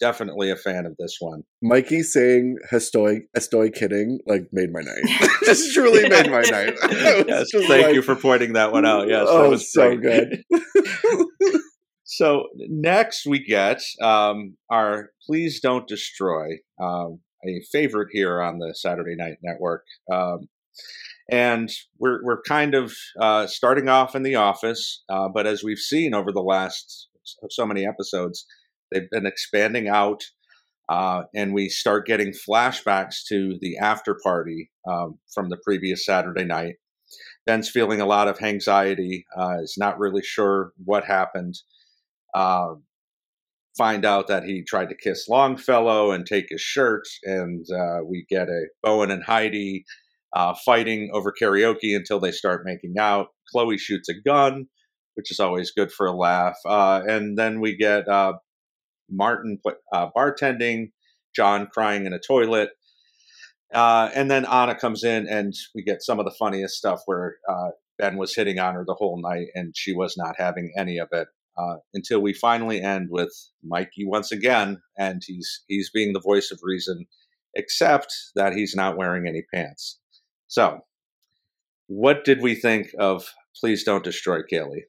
[0.00, 1.42] definitely a fan of this one.
[1.62, 5.30] Mikey saying estoy estoy kidding like made my night.
[5.44, 6.74] just truly made my night.
[7.26, 9.08] Yes, thank like, you for pointing that one out.
[9.08, 10.28] Yes, that oh, was so great.
[10.50, 10.60] good.
[12.04, 18.74] So next we get um, our "Please Don't Destroy," um, a favorite here on the
[18.74, 20.48] Saturday Night Network, um,
[21.30, 25.78] and we're we're kind of uh, starting off in the office, uh, but as we've
[25.78, 28.44] seen over the last so- so many episodes,
[28.90, 30.22] they've been expanding out,
[30.88, 36.44] uh, and we start getting flashbacks to the after party um, from the previous Saturday
[36.44, 36.76] night.
[37.46, 41.56] Ben's feeling a lot of anxiety, uh, is not really sure what happened
[42.34, 42.74] uh,
[43.76, 48.26] find out that he tried to kiss Longfellow and take his shirt, and uh, we
[48.28, 49.84] get a Bowen and Heidi
[50.34, 53.28] uh, fighting over karaoke until they start making out.
[53.50, 54.66] Chloe shoots a gun,
[55.14, 58.34] which is always good for a laugh, uh, and then we get uh,
[59.10, 59.58] Martin
[59.92, 60.92] uh, bartending,
[61.34, 62.70] John crying in a toilet.
[63.72, 67.36] Uh, and then Ana comes in, and we get some of the funniest stuff where
[67.48, 70.98] uh, Ben was hitting on her the whole night, and she was not having any
[70.98, 76.12] of it uh, until we finally end with Mikey once again, and he's he's being
[76.12, 77.06] the voice of reason,
[77.54, 79.98] except that he's not wearing any pants.
[80.48, 80.80] So,
[81.86, 83.26] what did we think of
[83.58, 84.82] Please Don't Destroy Kaley?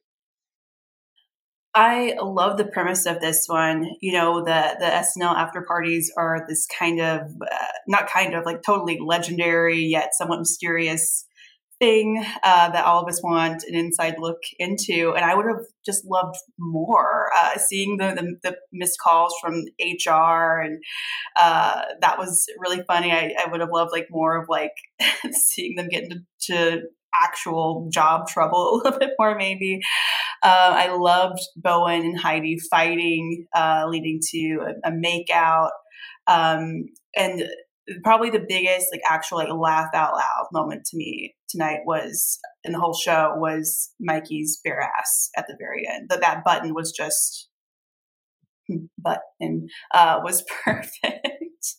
[1.74, 3.86] I love the premise of this one.
[4.00, 8.44] You know, the the SNL after parties are this kind of uh, not kind of
[8.44, 11.26] like totally legendary yet somewhat mysterious
[11.80, 15.14] thing uh, that all of us want an inside look into.
[15.16, 19.64] And I would have just loved more uh, seeing the, the the missed calls from
[19.80, 20.82] HR, and
[21.40, 23.10] uh, that was really funny.
[23.12, 24.74] I, I would have loved like more of like
[25.32, 26.82] seeing them get into to
[27.20, 29.80] actual job trouble a little bit more, maybe.
[30.42, 35.70] Uh, I loved Bowen and Heidi fighting, uh, leading to a, a makeout,
[36.26, 37.48] um, and
[38.04, 42.72] probably the biggest like actual like laugh out loud moment to me tonight was in
[42.72, 46.08] the whole show was Mikey's bare ass at the very end.
[46.08, 47.48] That that button was just
[48.98, 51.76] button uh, was perfect.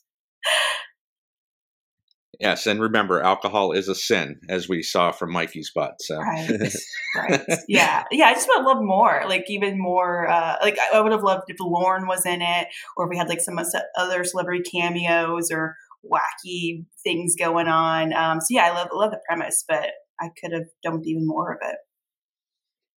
[2.39, 6.01] Yes, and remember, alcohol is a sin, as we saw from Mikey's butt.
[6.01, 6.73] So, Right.
[7.15, 7.41] right.
[7.67, 8.03] Yeah.
[8.11, 8.25] Yeah.
[8.25, 11.57] I just would love more, like even more, uh, like I would have loved if
[11.59, 12.67] Lauren was in it
[12.97, 13.59] or if we had like some
[13.97, 18.13] other celebrity cameos or wacky things going on.
[18.13, 21.27] Um, so yeah, I love, love the premise, but I could have done with even
[21.27, 21.77] more of it.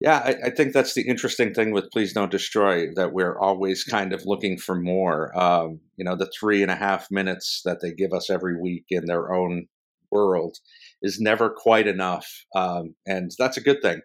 [0.01, 3.83] Yeah, I, I think that's the interesting thing with Please Don't Destroy that we're always
[3.83, 5.37] kind of looking for more.
[5.39, 8.85] Um, you know, the three and a half minutes that they give us every week
[8.91, 9.67] in their own
[10.11, 10.59] world
[11.03, 14.01] is never quite enough, um, and that's a good thing.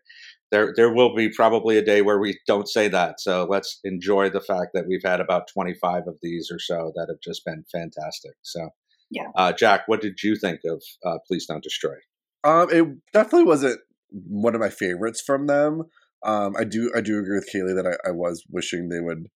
[0.49, 3.21] There, there will be probably a day where we don't say that.
[3.21, 7.07] So let's enjoy the fact that we've had about 25 of these or so that
[7.09, 8.33] have just been fantastic.
[8.41, 8.69] So,
[9.09, 9.27] Yeah.
[9.35, 11.95] uh, Jack, what did you think of uh, Please Don't Destroy?
[12.43, 13.79] Um, it definitely wasn't
[14.11, 15.83] one of my favorites from them.
[16.23, 19.27] Um, I do I do agree with Kaley that I, I was wishing they would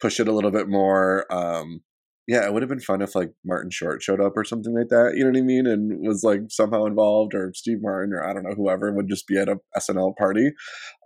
[0.00, 1.32] push it a little bit more.
[1.32, 1.80] Um,
[2.28, 4.88] yeah, it would have been fun if like Martin Short showed up or something like
[4.88, 5.12] that.
[5.14, 5.66] You know what I mean?
[5.66, 9.26] And was like somehow involved, or Steve Martin, or I don't know, whoever would just
[9.26, 10.50] be at a SNL party.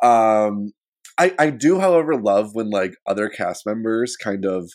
[0.02, 0.72] Um,
[1.18, 4.70] I I do, however, love when like other cast members kind of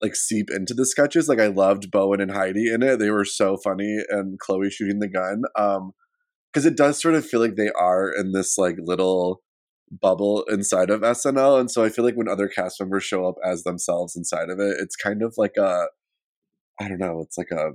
[0.00, 1.28] like seep into the sketches.
[1.28, 5.00] Like I loved Bowen and Heidi in it; they were so funny, and Chloe shooting
[5.00, 5.42] the gun.
[5.58, 5.90] Um,
[6.52, 9.42] because it does sort of feel like they are in this like little
[9.90, 13.36] bubble inside of SNL, and so I feel like when other cast members show up
[13.44, 15.86] as themselves inside of it, it's kind of like a,
[16.80, 17.72] I don't know, it's like a,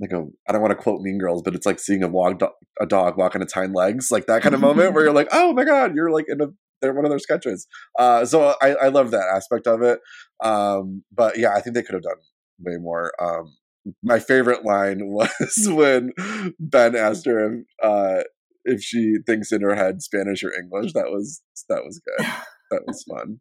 [0.00, 2.38] like a, I don't want to quote Mean Girls, but it's like seeing a walk
[2.38, 2.48] do-
[2.80, 5.28] a dog walk on its hind legs, like that kind of moment where you're like,
[5.32, 6.48] oh my god, you're like in a
[6.82, 7.66] they're one of their sketches.
[7.98, 10.00] Uh, so I, I love that aspect of it.
[10.44, 12.16] Um, but yeah, I think they could have done
[12.58, 13.12] way more.
[13.22, 13.54] Um,
[14.02, 16.12] my favorite line was when
[16.58, 18.22] Ben asked her if, uh,
[18.64, 20.92] if she thinks in her head Spanish or English.
[20.92, 22.26] That was that was good.
[22.70, 23.38] That was fun.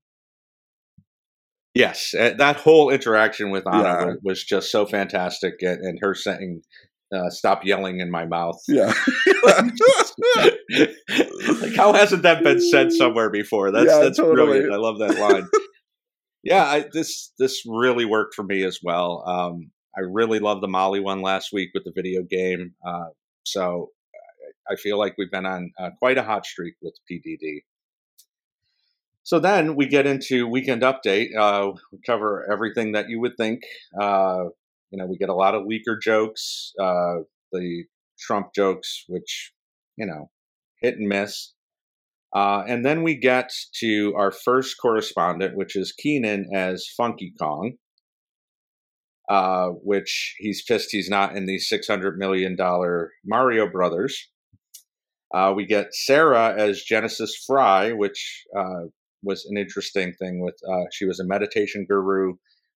[1.73, 4.05] Yes, uh, that whole interaction with Ana Yeah.
[4.07, 6.61] was, was just so fantastic, and, and her saying,
[7.15, 8.93] uh, "Stop yelling in my mouth." Yeah.
[9.45, 9.71] like
[11.77, 13.71] how hasn't that been said somewhere before?
[13.71, 14.35] That's Yeah, that's totally.
[14.59, 14.73] brilliant.
[14.73, 15.47] I love that line.
[16.43, 19.23] yeah, I, this this really worked for me as well.
[19.25, 22.73] Um, I really loved the Molly one last week with the video game.
[22.85, 23.09] Uh,
[23.43, 23.91] so
[24.69, 27.63] I I feel like we've been on uh, quite a hot streak with PDD.
[29.23, 31.35] So then we get into weekend update.
[31.37, 33.63] Uh, we cover everything that you would think.
[33.99, 34.45] Uh,
[34.89, 37.19] you know, we get a lot of leaker jokes, uh,
[37.51, 37.85] the
[38.19, 39.53] Trump jokes, which
[39.97, 40.29] you know,
[40.81, 41.53] hit and miss.
[42.33, 47.73] Uh, and then we get to our first correspondent, which is Kenan as Funky Kong,
[49.31, 52.57] uh, which he's pissed he's not in the $600 million
[53.25, 54.29] Mario Brothers.
[55.33, 58.87] Uh, we get Sarah as Genesis Fry, which uh,
[59.23, 60.41] was an interesting thing.
[60.41, 62.33] With uh, she was a meditation guru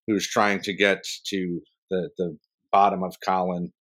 [0.07, 1.59] who's trying to get to
[1.91, 2.37] the the
[2.71, 3.73] bottom of Colin,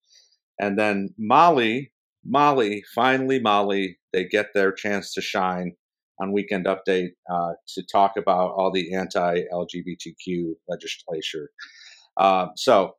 [0.58, 1.92] and then Molly,
[2.24, 5.76] Molly, finally Molly, they get their chance to shine
[6.20, 11.50] on Weekend Update uh, to talk about all the anti-LGBTQ legislature.
[12.16, 12.92] Uh, so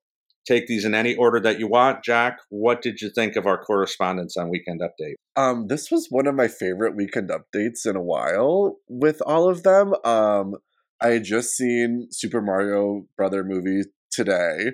[0.47, 2.03] take these in any order that you want.
[2.03, 5.15] Jack, what did you think of our correspondence on Weekend Update?
[5.35, 9.63] Um, this was one of my favorite weekend updates in a while with all of
[9.63, 9.93] them.
[10.05, 10.55] Um,
[11.01, 14.71] I had just seen Super Mario Brother movie today,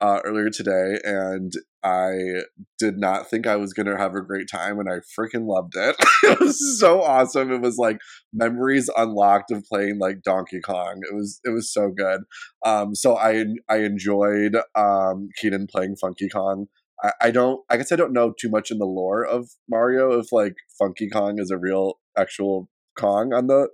[0.00, 1.52] uh, earlier today, and
[1.82, 2.42] I
[2.78, 5.96] did not think I was gonna have a great time, and I freaking loved it.
[6.24, 7.52] it was so awesome.
[7.52, 7.98] It was like
[8.32, 11.00] memories unlocked of playing like Donkey Kong.
[11.10, 12.22] It was it was so good.
[12.64, 16.66] Um, so I I enjoyed um Keaton playing Funky Kong.
[17.02, 20.18] I, I don't I guess I don't know too much in the lore of Mario
[20.18, 23.68] if like Funky Kong is a real actual Kong on the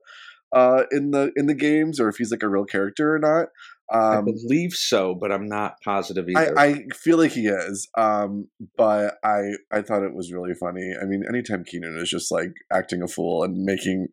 [0.54, 3.48] uh in the in the games or if he's like a real character or not.
[3.92, 6.58] I Um believe so, but I'm not positive I, either.
[6.58, 7.88] I feel like he is.
[7.96, 10.92] Um but I I thought it was really funny.
[11.00, 14.08] I mean anytime Kenan is just like acting a fool and making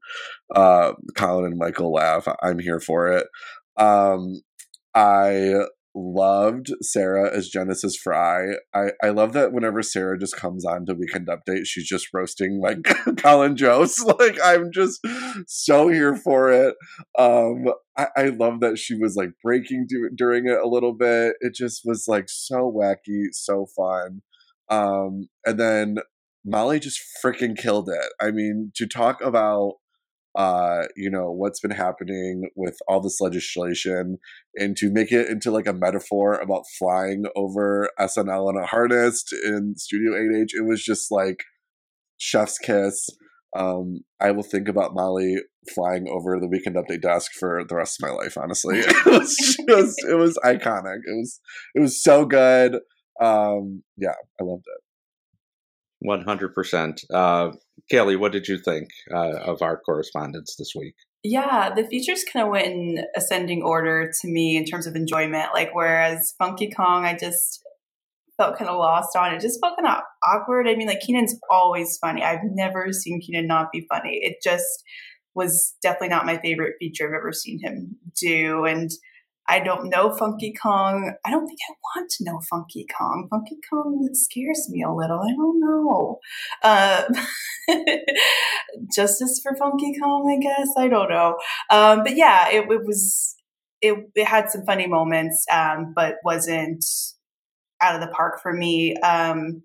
[0.55, 3.27] uh Colin and Michael laugh, I'm here for it.
[3.77, 4.41] Um
[4.95, 5.53] I
[5.97, 8.53] loved Sarah as Genesis Fry.
[8.73, 12.62] I, I love that whenever Sarah just comes on to Weekend Update, she's just roasting
[12.62, 12.83] like
[13.17, 14.05] Colin Jost.
[14.17, 14.99] Like I'm just
[15.47, 16.75] so here for it.
[17.19, 17.65] Um,
[17.97, 21.36] I, I love that she was like breaking du- during it a little bit.
[21.39, 24.21] It just was like so wacky, so fun.
[24.69, 25.97] Um, and then
[26.45, 28.13] Molly just freaking killed it.
[28.19, 29.75] I mean, to talk about
[30.38, 34.19] uh, you know, what's been happening with all this legislation
[34.56, 39.23] and to make it into like a metaphor about flying over SNL in a harness
[39.44, 41.44] in Studio 8H, it was just like
[42.19, 43.10] chef's kiss.
[43.58, 45.38] Um, I will think about Molly
[45.73, 48.38] flying over the Weekend Update desk for the rest of my life.
[48.38, 49.35] Honestly, it was
[49.67, 51.00] just it was iconic.
[51.04, 51.40] It was
[51.73, 52.75] it was so good.
[53.19, 54.83] Um, yeah, I loved it.
[56.00, 57.02] One hundred percent.
[57.12, 57.52] Uh,
[57.89, 60.93] Kelly, what did you think uh, of our correspondence this week?
[61.23, 65.50] Yeah, the features kind of went in ascending order to me in terms of enjoyment.
[65.54, 67.62] Like, whereas Funky Kong, I just
[68.37, 69.33] felt kind of lost on.
[69.33, 70.69] It just felt kind of awkward.
[70.69, 72.23] I mean, like, Kenan's always funny.
[72.23, 74.19] I've never seen Kenan not be funny.
[74.21, 74.83] It just
[75.33, 78.65] was definitely not my favorite feature I've ever seen him do.
[78.65, 78.91] And
[79.48, 81.13] I don't know Funky Kong.
[81.25, 83.27] I don't think I want to know Funky Kong.
[83.29, 85.19] Funky Kong scares me a little.
[85.19, 86.19] I don't know.
[86.63, 87.04] Uh,
[88.95, 90.69] justice for Funky Kong, I guess.
[90.77, 91.37] I don't know.
[91.69, 93.35] Um, but yeah, it, it was.
[93.79, 96.83] It, it, had some funny moments, um, but wasn't
[97.79, 98.95] out of the park for me.
[98.98, 99.62] Um,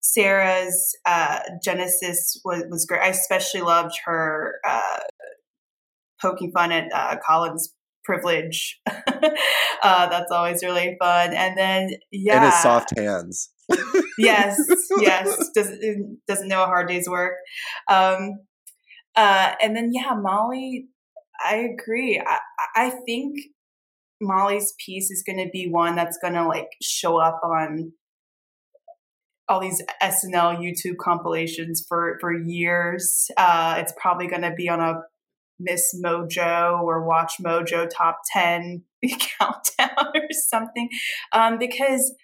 [0.00, 3.02] Sarah's uh, Genesis was, was great.
[3.02, 5.00] I especially loved her uh,
[6.20, 7.74] poking fun at uh, Colin's
[8.08, 8.80] privilege.
[8.86, 11.34] uh, that's always really fun.
[11.34, 12.36] And then, yeah.
[12.36, 13.50] And his soft hands.
[14.18, 14.58] yes,
[14.98, 15.50] yes.
[15.54, 17.34] Doesn't, doesn't know a hard day's work.
[17.88, 18.40] Um,
[19.14, 20.86] uh, and then, yeah, Molly,
[21.44, 22.20] I agree.
[22.24, 22.38] I,
[22.74, 23.36] I think
[24.22, 27.92] Molly's piece is going to be one that's going to like show up on
[29.50, 33.28] all these SNL YouTube compilations for for years.
[33.36, 35.00] Uh, it's probably going to be on a
[35.58, 40.88] Miss Mojo or Watch Mojo top 10 countdown or something.
[41.32, 42.14] Um, because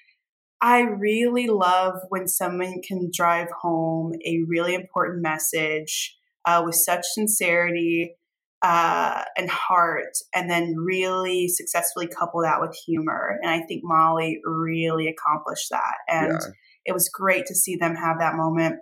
[0.60, 6.16] I really love when someone can drive home a really important message
[6.46, 8.16] uh, with such sincerity
[8.62, 13.38] uh, and heart, and then really successfully couple that with humor.
[13.42, 15.96] And I think Molly really accomplished that.
[16.08, 16.48] And yeah.
[16.86, 18.76] it was great to see them have that moment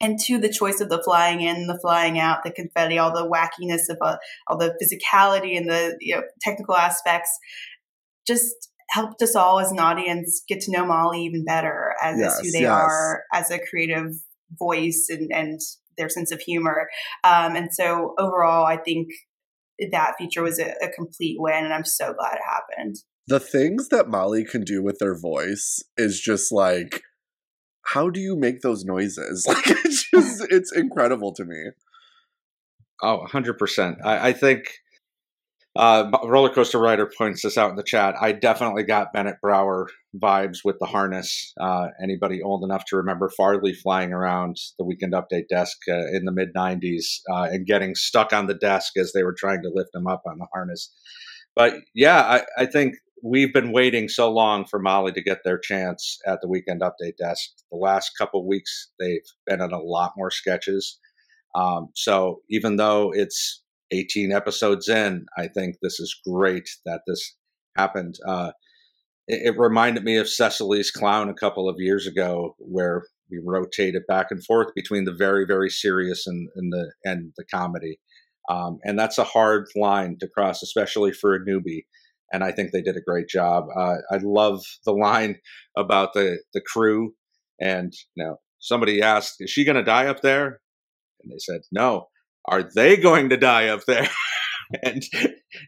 [0.00, 3.28] and to the choice of the flying in, the flying out, the confetti, all the
[3.28, 4.16] wackiness of uh,
[4.46, 7.30] all the physicality and the you know, technical aspects,
[8.26, 8.54] just
[8.90, 12.50] helped us all as an audience get to know Molly even better as, yes, who
[12.52, 12.70] they yes.
[12.70, 14.12] are as a creative
[14.58, 15.60] voice and, and
[15.96, 16.88] their sense of humor.
[17.24, 19.08] Um, and so overall, I think
[19.92, 22.96] that feature was a, a complete win, and I'm so glad it happened.
[23.26, 27.02] The things that Molly can do with their voice is just like
[27.86, 29.46] how do you make those noises?
[29.56, 31.70] Like it's just it's incredible to me.
[33.02, 33.96] Oh, 100%.
[34.04, 34.72] I, I think
[35.76, 38.14] uh, Roller Coaster Rider points this out in the chat.
[38.20, 41.52] I definitely got Bennett Brauer vibes with the harness.
[41.60, 46.24] Uh, anybody old enough to remember Farley flying around the Weekend Update desk uh, in
[46.24, 49.70] the mid 90s uh, and getting stuck on the desk as they were trying to
[49.72, 50.90] lift him up on the harness.
[51.54, 55.58] But yeah, I, I think we've been waiting so long for Molly to get their
[55.58, 57.50] chance at the weekend update desk.
[57.70, 60.98] The last couple weeks, they've been in a lot more sketches.
[61.54, 63.62] Um, so even though it's
[63.92, 67.36] 18 episodes in, I think this is great that this
[67.76, 68.16] happened.
[68.26, 68.52] Uh,
[69.26, 74.02] it, it, reminded me of Cecily's Clown a couple of years ago, where we rotated
[74.06, 77.98] back and forth between the very, very serious and, and the and the comedy.
[78.48, 81.84] Um, and that's a hard line to cross, especially for a newbie
[82.32, 83.66] and I think they did a great job.
[83.76, 85.36] Uh, I love the line
[85.76, 87.14] about the the crew,
[87.60, 90.60] and you know, somebody asked, "Is she going to die up there?"
[91.22, 92.08] And they said, "No."
[92.48, 94.08] Are they going to die up there?
[94.82, 95.02] and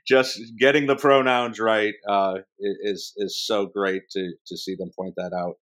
[0.06, 5.14] just getting the pronouns right uh, is is so great to to see them point
[5.16, 5.56] that out.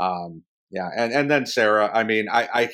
[0.00, 1.90] Um, yeah, and and then Sarah.
[1.92, 2.68] I mean, I, I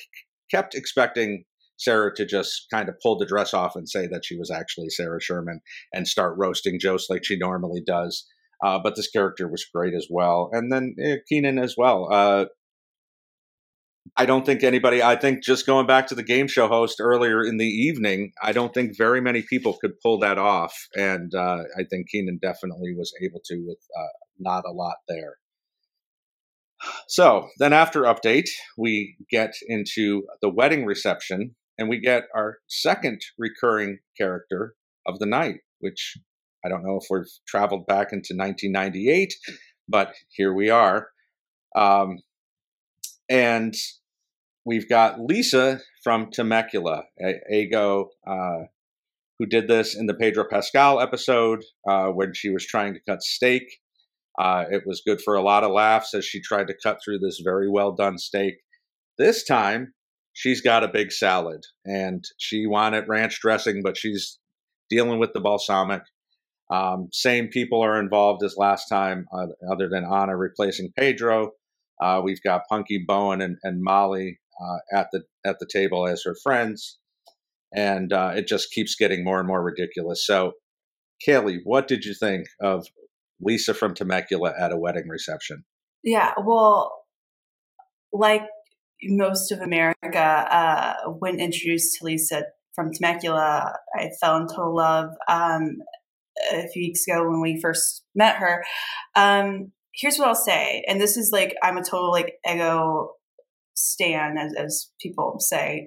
[0.51, 1.45] kept expecting
[1.83, 4.89] Sarah to just kind of pull the dress off and say that she was actually
[4.91, 5.61] Sarah Sherman
[5.93, 8.27] and start roasting Jost like she normally does.
[8.65, 10.49] Uh, but this character was great as well.
[10.53, 12.09] And then eh, Kenan as well.
[12.11, 12.45] Uh,
[14.17, 17.43] I don't think anybody, I think just going back to the game show host earlier
[17.43, 20.75] in the evening, I don't think very many people could pull that off.
[20.95, 25.37] And uh, I think Kenan definitely was able to with uh, not a lot there.
[27.09, 33.21] So then after update, we get into the wedding reception and we get our second
[33.39, 34.75] recurring character
[35.07, 36.17] of the night, which
[36.65, 39.35] I don't know if we've traveled back into 1998,
[39.89, 41.09] but here we are.
[41.77, 42.19] Um,
[43.29, 43.75] and
[44.65, 47.05] we've got Lisa from Temecula,
[47.51, 48.67] Ego, uh,
[49.39, 53.23] who did this in the Pedro Pascal episode uh, when she was trying to cut
[53.23, 53.65] steak.
[54.39, 57.19] Uh, it was good for a lot of laughs as she tried to cut through
[57.19, 58.55] this very well done steak.
[59.19, 59.95] This time,
[60.33, 64.39] she's got a big salad and she wanted ranch dressing, but she's
[64.89, 66.03] dealing with the balsamic.
[66.71, 71.53] Um, same people are involved as last time, uh, other than Ana replacing Pedro.
[72.01, 76.23] Uh, we've got Punkie Bowen and, and Molly uh, at the at the table as
[76.25, 76.99] her friends,
[77.75, 80.27] and uh, it just keeps getting more and more ridiculous.
[80.27, 80.53] So,
[81.27, 82.87] Kaley, what did you think of
[83.41, 85.65] Lisa from Temecula at a wedding reception?
[86.03, 87.05] Yeah, well,
[88.13, 88.43] like
[89.05, 92.45] most of America, uh, when introduced to Lisa
[92.75, 95.79] from Temecula, I fell in total love um,
[96.53, 98.65] a few weeks ago when we first met her.
[99.15, 103.11] Um, here's what I'll say, and this is like I'm a total like ego
[103.75, 105.87] stan, as, as people say,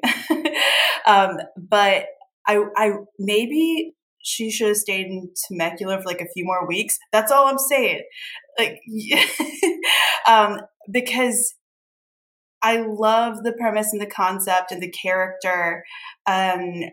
[1.07, 2.05] um, but
[2.47, 6.97] I, I maybe she should have stayed in Temecula for like a few more weeks.
[7.11, 8.03] That's all I'm saying.
[8.57, 8.81] Like,
[10.27, 10.61] um,
[10.91, 11.53] because
[12.65, 15.85] I love the premise and the concept and the character.
[16.25, 16.85] Um,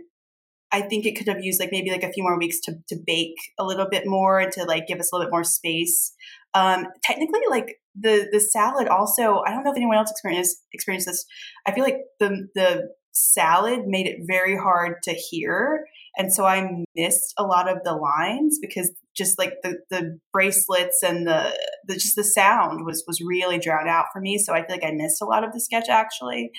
[0.70, 2.96] I think it could have used like maybe like a few more weeks to, to
[3.06, 6.12] bake a little bit more and to like give us a little bit more space.
[6.52, 9.42] Um, technically, like the the salad also.
[9.46, 11.24] I don't know if anyone else experienced experienced this.
[11.66, 15.86] I feel like the the salad made it very hard to hear,
[16.16, 21.02] and so I missed a lot of the lines because just like the the bracelets
[21.02, 21.56] and the,
[21.86, 24.38] the just the sound was was really drowned out for me.
[24.38, 26.50] So I feel like I missed a lot of the sketch actually.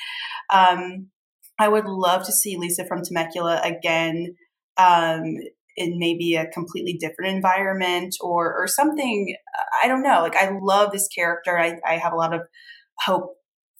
[0.51, 1.09] Um,
[1.59, 4.35] I would love to see Lisa from Temecula again
[4.77, 5.35] um,
[5.75, 9.35] in maybe a completely different environment or or something.
[9.83, 10.21] I don't know.
[10.21, 11.59] Like I love this character.
[11.59, 12.41] I, I have a lot of
[13.05, 13.35] hope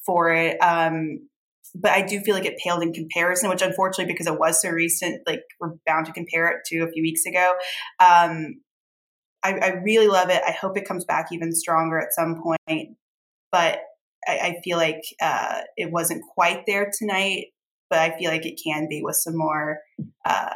[0.06, 0.58] for it.
[0.62, 1.30] Um,
[1.76, 4.70] but I do feel like it paled in comparison, which unfortunately, because it was so
[4.70, 7.54] recent, like we're bound to compare it to a few weeks ago.
[8.00, 8.62] Um,
[9.44, 10.42] I, I, really love it.
[10.48, 12.90] I hope it comes back even stronger at some point.
[13.52, 13.80] But
[14.28, 17.48] I, I feel like uh, it wasn't quite there tonight.
[17.90, 19.80] But I feel like it can be with some more
[20.26, 20.54] uh,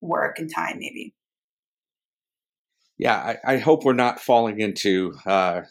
[0.00, 1.14] work and time, maybe.
[2.98, 5.62] Yeah, I, I hope we're not falling into uh,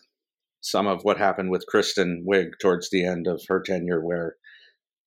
[0.61, 4.35] some of what happened with Kristen Wiig towards the end of her tenure, where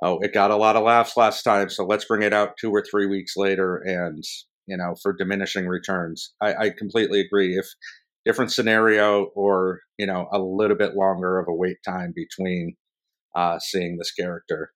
[0.02, 2.70] oh, it got a lot of laughs last time, so let's bring it out two
[2.70, 4.22] or three weeks later, and
[4.66, 6.34] you know, for diminishing returns.
[6.42, 7.56] I, I completely agree.
[7.56, 7.66] If
[8.24, 12.76] different scenario, or you know, a little bit longer of a wait time between
[13.34, 14.72] uh, seeing this character.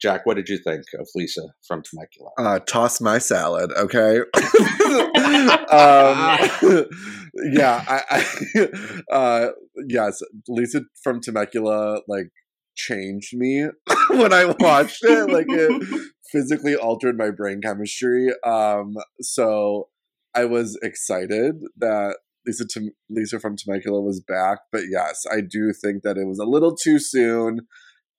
[0.00, 2.30] Jack, what did you think of Lisa from Temecula?
[2.38, 4.18] Uh, toss my salad, okay?
[5.16, 6.38] um,
[7.52, 8.68] yeah, I, I
[9.10, 9.48] uh,
[9.88, 12.28] yes, Lisa from Temecula, like
[12.76, 13.66] changed me
[14.10, 15.30] when I watched it.
[15.30, 18.28] Like it physically altered my brain chemistry.
[18.44, 19.88] Um, so
[20.34, 25.72] I was excited that Lisa Tem- Lisa from Temecula was back, but yes, I do
[25.72, 27.60] think that it was a little too soon.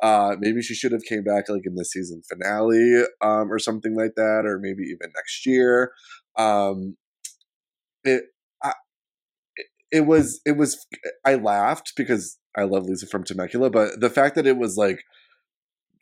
[0.04, 3.96] Uh, maybe she should have came back like in the season finale, um, or something
[3.96, 5.92] like that, or maybe even next year.
[6.38, 6.98] Um,
[8.04, 8.26] it,
[8.64, 8.74] I,
[9.56, 10.86] it, it was, it was.
[11.26, 15.04] I laughed because I love Lisa from Temecula, but the fact that it was like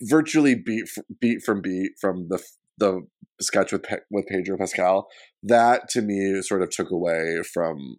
[0.02, 0.86] virtually beat
[1.20, 2.42] beat from beat from the
[2.78, 3.02] the
[3.42, 5.08] sketch with with Pedro Pascal,
[5.44, 7.98] that to me sort of took away from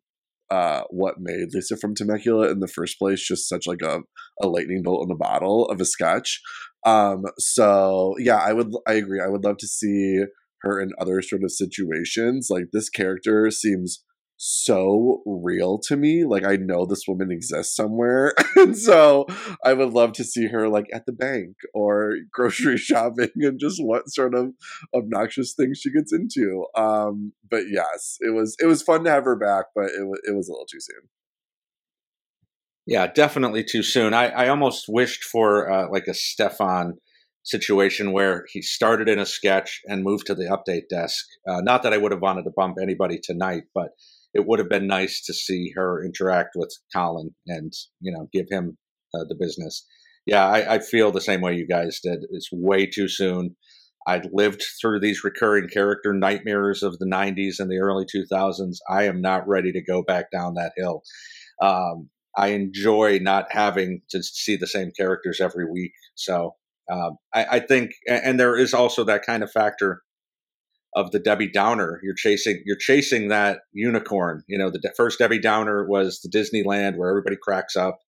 [0.51, 4.01] uh, what made Lisa from Temecula in the first place just such like a,
[4.41, 6.41] a lightning bolt in a bottle of a sketch.
[6.85, 9.21] Um, so yeah, I would I agree.
[9.21, 10.23] I would love to see
[10.63, 12.49] her in other sort of situations.
[12.51, 14.05] Like this character seems
[14.37, 16.25] so real to me.
[16.25, 18.35] Like I know this woman exists somewhere.
[18.57, 19.27] and so
[19.65, 23.83] I would love to see her like at the bank or grocery shopping and just
[23.83, 24.53] what sort of
[24.95, 26.67] obnoxious things she gets into.
[26.77, 30.21] Um but yes, it was it was fun to have her back, but it was
[30.25, 31.09] it was a little too soon.
[32.87, 34.15] Yeah, definitely too soon.
[34.15, 36.99] I, I almost wished for uh, like a Stefan
[37.43, 41.25] situation where he started in a sketch and moved to the update desk.
[41.49, 43.89] Uh, not that I would have wanted to bump anybody tonight, but
[44.37, 48.47] it would have been nice to see her interact with Colin and you know give
[48.51, 48.77] him
[49.15, 49.85] uh, the business.
[50.27, 52.25] Yeah, I, I, feel the same way you guys did.
[52.31, 53.55] It's way too soon.
[54.09, 58.77] I'd lived through these recurring character nightmares of the '90s and the early 2000s.
[58.91, 61.03] I am not ready to go back down that hill.
[61.63, 65.93] Um, I enjoy not having to see the same characters every week.
[66.17, 66.55] So
[66.93, 70.03] um, I, I, think, and there is also that kind of factor
[70.97, 72.01] of the Debbie Downer.
[72.03, 74.43] You're chasing you're chasing that unicorn.
[74.49, 77.99] You know, the de- first Debbie Downer was the Disneyland where everybody cracks up,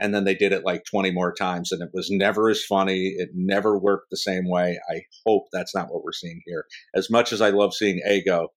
[0.00, 3.14] and then they did it like 20 more times, and it was never as funny.
[3.16, 4.80] It never worked the same way.
[4.90, 6.64] I hope that's not what we're seeing here.
[6.94, 8.48] As much as I love seeing Ego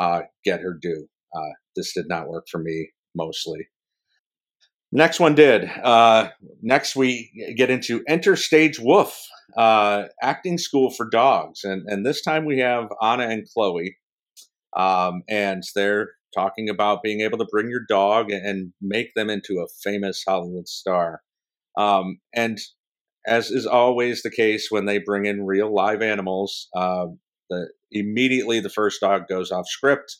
[0.00, 3.68] uh, get her due, uh, this did not work for me mostly.
[4.90, 5.70] Next one did.
[5.82, 6.30] Uh,
[6.62, 9.14] next, we get into Enter Stage Woof,
[9.56, 13.98] uh, acting school for dogs, and and this time we have Ana and Chloe,
[14.74, 19.60] um, and they're talking about being able to bring your dog and make them into
[19.60, 21.22] a famous Hollywood star.
[21.76, 22.58] Um, and
[23.26, 27.06] as is always the case when they bring in real live animals, uh,
[27.50, 30.16] the immediately the first dog goes off script,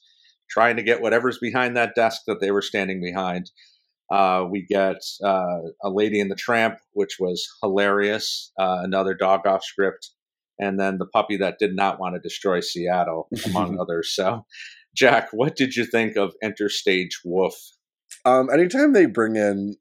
[0.51, 3.51] trying to get whatever's behind that desk that they were standing behind.
[4.11, 8.53] Uh, we get uh, a Lady in the Tramp, which was hilarious.
[8.59, 10.11] Uh, another dog off script,
[10.59, 14.15] and then the puppy that did not want to destroy Seattle, among others.
[14.15, 14.47] So,
[14.97, 17.55] Jack, what did you think of Enter Stage Woof?
[18.25, 19.77] Um, anytime they bring in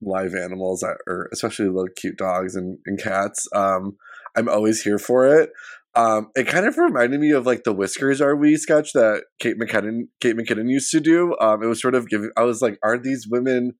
[0.00, 3.96] live animals, or especially little cute dogs and, and cats, um,
[4.36, 5.50] I'm always here for it.
[5.96, 9.56] Um, it kind of reminded me of like the Whiskers Are We sketch that Kate
[9.58, 11.36] McKinnon Kate McKinnon used to do.
[11.40, 12.30] Um, it was sort of giving.
[12.36, 13.74] I was like, are these women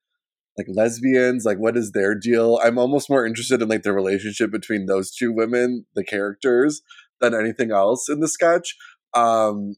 [0.57, 1.45] like lesbians?
[1.45, 2.61] Like, what is their deal?
[2.63, 6.83] I'm almost more interested in like the relationship between those two women, the characters,
[7.21, 8.77] than anything else in the sketch.
[9.13, 9.75] Um,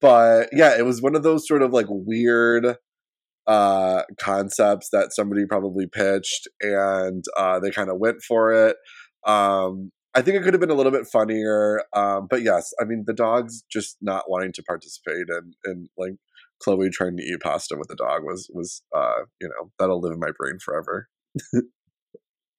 [0.00, 2.76] but yeah, it was one of those sort of like weird
[3.46, 8.76] uh concepts that somebody probably pitched and uh they kind of went for it
[9.26, 11.82] um I think it could have been a little bit funnier.
[11.94, 16.14] Um, but yes, I mean the dog's just not wanting to participate and and like
[16.62, 20.12] Chloe trying to eat pasta with the dog was was uh, you know that'll live
[20.12, 21.08] in my brain forever.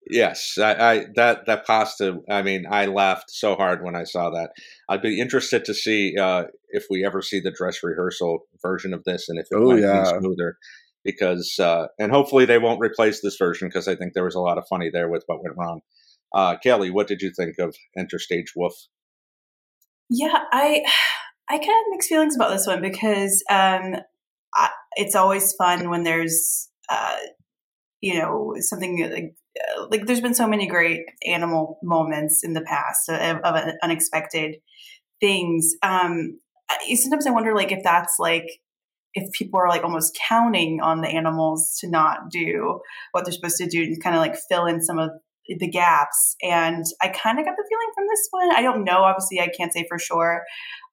[0.09, 2.17] yes, I, I, that that pasta.
[2.29, 4.51] I mean, I laughed so hard when I saw that.
[4.89, 9.03] I'd be interested to see uh, if we ever see the dress rehearsal version of
[9.03, 10.03] this and if it Oh, might yeah.
[10.03, 10.57] be smoother.
[11.03, 14.39] Because uh, and hopefully they won't replace this version because I think there was a
[14.39, 15.81] lot of funny there with what went wrong.
[16.33, 18.73] Uh, Kelly, what did you think of Enter Stage Woof?
[20.09, 20.83] Yeah, I
[21.49, 23.95] I kind of mixed feelings about this one because um,
[24.53, 27.17] I, it's always fun when there's uh,
[28.01, 32.61] you know something like uh, like there's been so many great animal moments in the
[32.61, 34.57] past of, of unexpected
[35.19, 35.73] things.
[35.83, 36.39] Um,
[36.95, 38.47] sometimes I wonder like if that's like
[39.13, 42.79] if people are like almost counting on the animals to not do
[43.11, 45.11] what they're supposed to do and kind of like fill in some of
[45.59, 46.35] the gaps.
[46.41, 48.55] And I kind of got the feeling from this one.
[48.55, 49.03] I don't know.
[49.03, 50.43] Obviously, I can't say for sure.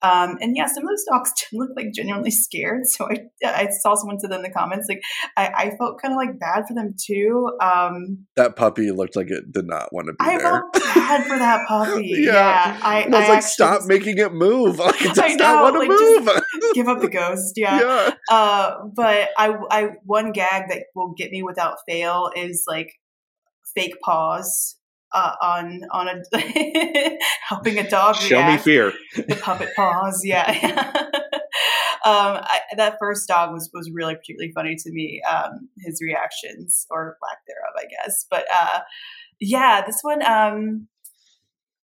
[0.00, 2.86] Um, and yeah, some of those dogs did look like genuinely scared.
[2.86, 5.00] So I, I saw someone said in the comments, like,
[5.36, 7.50] I, I felt kind of like bad for them too.
[7.60, 10.50] Um, that puppy looked like it did not want to be I there.
[10.50, 12.08] felt bad for that puppy.
[12.18, 12.32] Yeah.
[12.32, 12.80] yeah.
[12.82, 14.78] I, I was I like, stop making it move.
[14.88, 16.24] Like it does I know, want to like, move.
[16.60, 17.54] just give up the ghost.
[17.56, 17.78] Yeah.
[17.80, 18.14] yeah.
[18.30, 22.92] Uh, but I, I, one gag that will get me without fail is like
[23.78, 24.76] fake paws
[25.12, 27.18] uh, on on a
[27.48, 28.92] helping a dog Show me fear.
[29.14, 30.22] the puppet paws.
[30.24, 30.48] Yeah.
[32.04, 35.22] um, I, that first dog was was really particularly funny to me.
[35.30, 38.26] Um, his reactions or lack thereof, I guess.
[38.30, 38.80] But uh,
[39.40, 40.22] yeah, this one.
[40.26, 40.88] Um,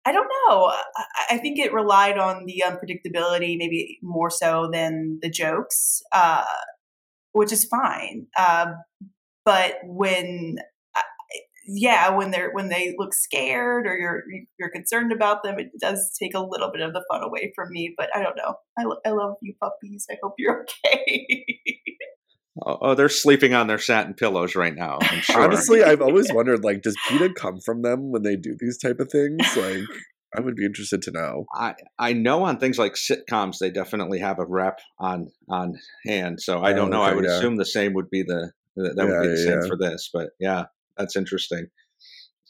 [0.06, 0.66] I don't know.
[0.66, 0.74] I,
[1.30, 6.44] I think it relied on the unpredictability, maybe more so than the jokes, uh,
[7.32, 8.26] which is fine.
[8.36, 8.72] Uh,
[9.46, 10.58] but when
[11.66, 14.22] yeah, when they're when they look scared or you're
[14.58, 17.68] you're concerned about them, it does take a little bit of the fun away from
[17.70, 17.94] me.
[17.96, 18.54] But I don't know.
[18.78, 20.06] I, lo- I love you puppies.
[20.10, 21.44] I hope you're okay.
[22.64, 24.98] Oh, oh, they're sleeping on their satin pillows right now.
[25.00, 25.42] I'm sure.
[25.42, 29.00] Honestly, I've always wondered, like, does PETA come from them when they do these type
[29.00, 29.56] of things?
[29.56, 29.78] Like,
[30.36, 31.46] I would be interested to know.
[31.54, 35.74] I I know on things like sitcoms they definitely have a rep on on
[36.06, 36.40] hand.
[36.40, 37.02] So I don't Oh, know.
[37.02, 37.36] I would yeah.
[37.38, 40.10] assume the same would be the that would Yeah, be the yeah, same for this.
[40.12, 40.64] But yeah,
[40.96, 41.66] that's interesting.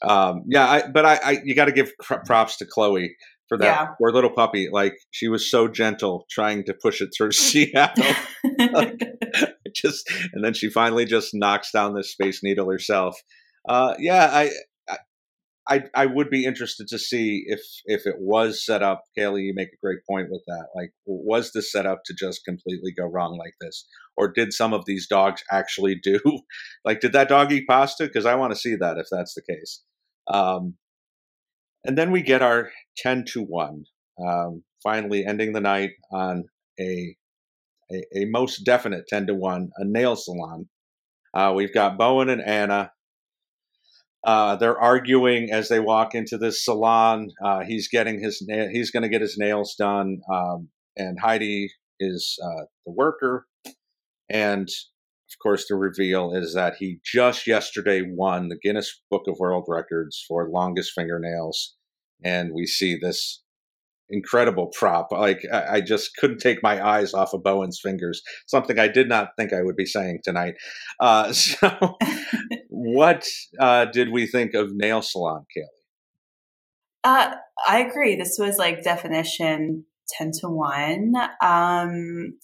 [0.01, 1.91] Um, yeah, I, but I, I you got to give
[2.25, 3.15] props to Chloe
[3.47, 3.87] for that Yeah.
[3.99, 4.69] poor little puppy.
[4.71, 8.15] Like she was so gentle trying to push it through Seattle.
[8.43, 13.17] It just and then she finally just knocks down this space needle herself.
[13.67, 14.51] Uh, yeah, I,
[15.67, 19.03] I- I would be interested to see if if it was set up.
[19.17, 20.67] Kaley, you make a great point with that.
[20.75, 23.87] Like, was this set up to just completely go wrong like this,
[24.17, 26.19] or did some of these dogs actually do?
[26.85, 28.05] Like, did that dog eat pasta?
[28.05, 29.83] Because I want to see that if that's the case.
[30.27, 30.75] Um,
[31.85, 33.85] and then we get our ten to one,
[34.19, 36.45] um, finally ending the night on
[36.79, 37.15] a
[37.91, 40.67] a, a most definite 10 to 1, a nail salon.
[41.33, 42.91] Uh, we've got Bowen and Ana.
[44.25, 47.29] Uh, they're arguing as they walk into this salon.
[47.43, 51.69] Uh, he's getting his na- he's going to get his nails done, um, and Heidi
[51.99, 53.45] is uh, the worker.
[54.27, 59.37] And of course, the reveal is that he just yesterday won the Guinness Book of
[59.39, 61.75] World Records for longest fingernails,
[62.23, 63.43] and we see this
[64.09, 65.11] incredible prop.
[65.11, 68.21] Like I, I just couldn't take my eyes off of Bowen's fingers.
[68.47, 70.55] Something I did not think I would be saying tonight.
[70.99, 71.97] Uh, so,
[72.95, 73.27] what
[73.59, 75.65] uh, did we think of Nail Salon, Kaley?
[77.03, 77.35] Uh,
[77.67, 78.15] I agree.
[78.15, 81.13] This was like definition ten to one.
[81.41, 82.37] Um,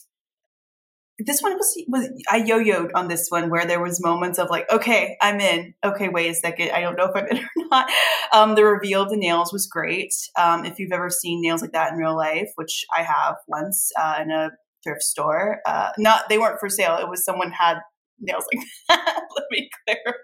[1.25, 4.71] this one was was I yo-yoed on this one where there was moments of like,
[4.71, 5.73] okay, I'm in.
[5.83, 7.89] Okay, wait a second, I don't know if I'm in or not.
[8.33, 10.13] Um, the reveal of the nails was great.
[10.37, 13.91] Um, if you've ever seen nails like that in real life, which I have once
[13.99, 14.51] uh, in a
[14.83, 16.97] thrift store, uh, not they weren't for sale.
[16.97, 17.77] It was someone had
[18.19, 19.21] nails like that.
[19.35, 20.17] Let me clarify.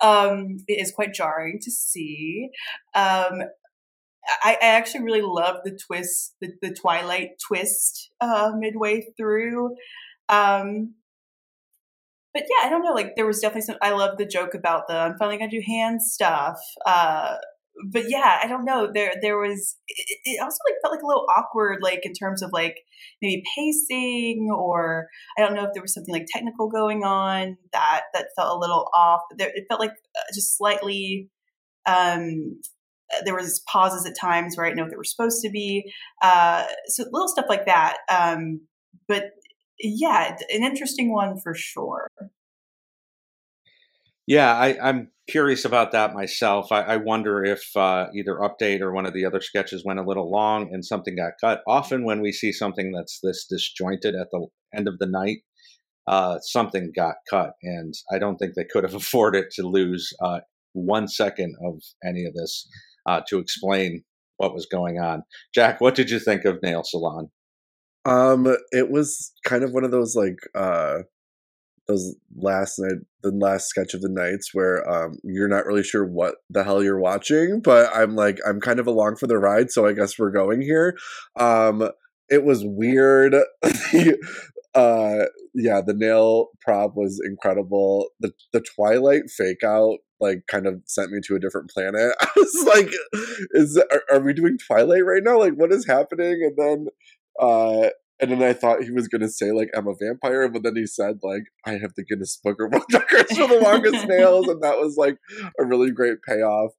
[0.00, 2.50] Um, it is quite jarring to see.
[2.94, 3.42] Um,
[4.42, 9.74] I, I actually really love the twist, the, the Twilight twist uh, midway through.
[10.28, 10.94] Um,
[12.34, 12.92] but yeah, I don't know.
[12.92, 13.76] Like there was definitely some.
[13.82, 16.58] I love the joke about the I'm finally gonna do hand stuff.
[16.84, 17.36] Uh,
[17.86, 18.90] but yeah, I don't know.
[18.92, 22.42] There there was it, it also like felt like a little awkward, like in terms
[22.42, 22.76] of like
[23.22, 28.02] maybe pacing, or I don't know if there was something like technical going on that
[28.14, 29.20] that felt a little off.
[29.36, 31.28] There, it felt like uh, just slightly.
[31.86, 32.60] Um,
[33.24, 35.90] there was pauses at times where I didn't know what they were supposed to be.
[36.20, 37.98] Uh, so little stuff like that.
[38.10, 38.60] Um,
[39.06, 39.30] but
[39.80, 42.08] yeah, an interesting one for sure.
[44.26, 46.72] Yeah, I, I, am curious about that myself.
[46.72, 50.04] I, I wonder if uh, either Update or one of the other sketches went a
[50.04, 51.62] little long and something got cut.
[51.66, 55.38] Often, when we see something that's this disjointed at the end of the night,
[56.06, 60.40] uh, something got cut, and I don't think they could have afforded to lose uh,
[60.72, 62.66] one second of any of this
[63.06, 64.02] uh, to explain
[64.38, 65.22] what was going on.
[65.54, 67.28] Jack, what did you think of Nail Salon?
[68.04, 71.00] Um, it was kind of one of those like uh
[71.88, 76.04] those last night the last sketch of the nights where um you're not really sure
[76.04, 79.70] what the hell you're watching, but I'm like I'm kind of along for the ride,
[79.70, 80.96] so I guess we're going here.
[81.36, 81.90] Um
[82.28, 83.34] it was weird.
[84.74, 85.24] uh
[85.54, 88.10] yeah, the nail prop was incredible.
[88.20, 92.12] The the Twilight fake out like kind of sent me to a different planet.
[92.20, 92.90] I was like,
[93.52, 95.38] is are, are we doing Twilight right now?
[95.38, 96.42] Like what is happening?
[96.44, 96.86] And then
[97.40, 97.88] uh
[98.20, 100.86] and then I thought he was gonna say like I'm a vampire, but then he
[100.86, 104.62] said like I have the Guinness Book of World Records for the longest nails, and
[104.62, 105.18] that was like
[105.58, 106.72] a really great payoff.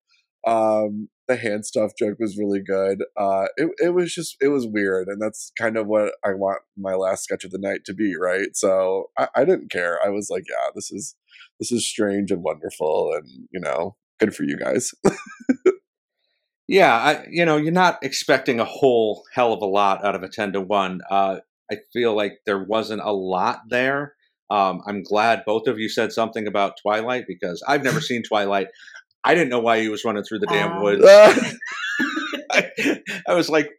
[0.47, 3.03] Um, the hand stuff joke was really good.
[3.15, 6.61] Uh, it it was just it was weird, and that's kind of what I want
[6.77, 8.49] my last sketch of the night to be, right?
[8.53, 9.99] So I, I didn't care.
[10.05, 11.15] I was like, yeah, this is
[11.59, 14.91] this is strange and wonderful, and you know, good for you guys.
[16.69, 20.21] Yeah, I, you know, you're not expecting a whole hell of a lot out of
[20.21, 21.01] a 10 to 1.
[21.09, 21.37] Uh,
[21.71, 24.13] I feel like there wasn't a lot there.
[24.51, 28.67] Um, I'm glad both of you said something about Twilight because I've never seen Twilight.
[29.23, 30.83] I didn't know why he was running through the damn um.
[30.83, 31.03] woods.
[32.51, 33.71] I, I, was like,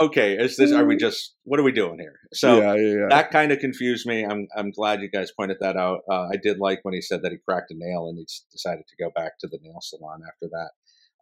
[0.00, 0.72] okay, is this?
[0.72, 1.34] Are we just?
[1.44, 2.18] What are we doing here?
[2.32, 3.06] So yeah, yeah, yeah.
[3.10, 4.24] that kind of confused me.
[4.24, 6.00] I'm I'm glad you guys pointed that out.
[6.10, 8.84] Uh, I did like when he said that he cracked a nail and he decided
[8.88, 10.70] to go back to the nail salon after that.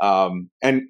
[0.03, 0.83] Um, and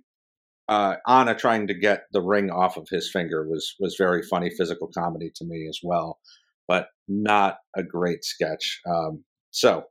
[0.69, 4.51] uh, Ana trying to get the ring off of his finger was was very funny
[4.51, 6.19] physical comedy to me as well,
[6.67, 8.81] but not a great sketch.
[8.89, 9.85] Um, so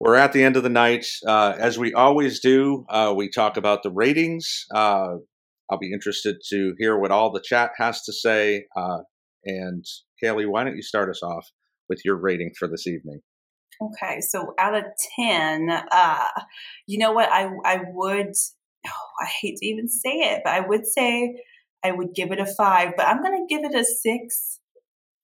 [0.00, 1.06] we're at the end of the night.
[1.26, 4.64] Uh, as we always do, uh, we talk about the ratings.
[4.74, 5.16] Uh,
[5.70, 8.64] I'll be interested to hear what all the chat has to say.
[8.76, 9.00] Uh,
[9.44, 9.84] and
[10.22, 11.46] Kaley, why don't you start us off
[11.88, 13.20] with your rating for this evening?
[13.82, 14.84] Okay, so out of
[15.16, 16.24] ten, uh,
[16.86, 17.30] you know what?
[17.30, 18.32] I I would.
[18.86, 21.36] Oh, I hate to even say it, but I would say
[21.84, 22.92] I would give it a five.
[22.96, 24.60] But I'm going to give it a six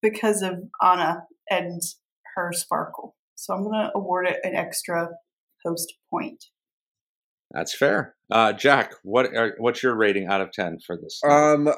[0.03, 1.83] because of Ana and
[2.35, 3.17] her sparkle.
[3.35, 5.09] So I'm going to award it an extra
[5.65, 6.45] post point.
[7.51, 8.15] That's fair.
[8.31, 11.21] Uh, Jack, what are, what's your rating out of ten for this?
[11.29, 11.69] Um,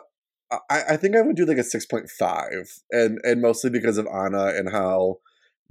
[0.71, 3.99] I, I think I would do like a six point five, and and mostly because
[3.99, 5.19] of Ana and how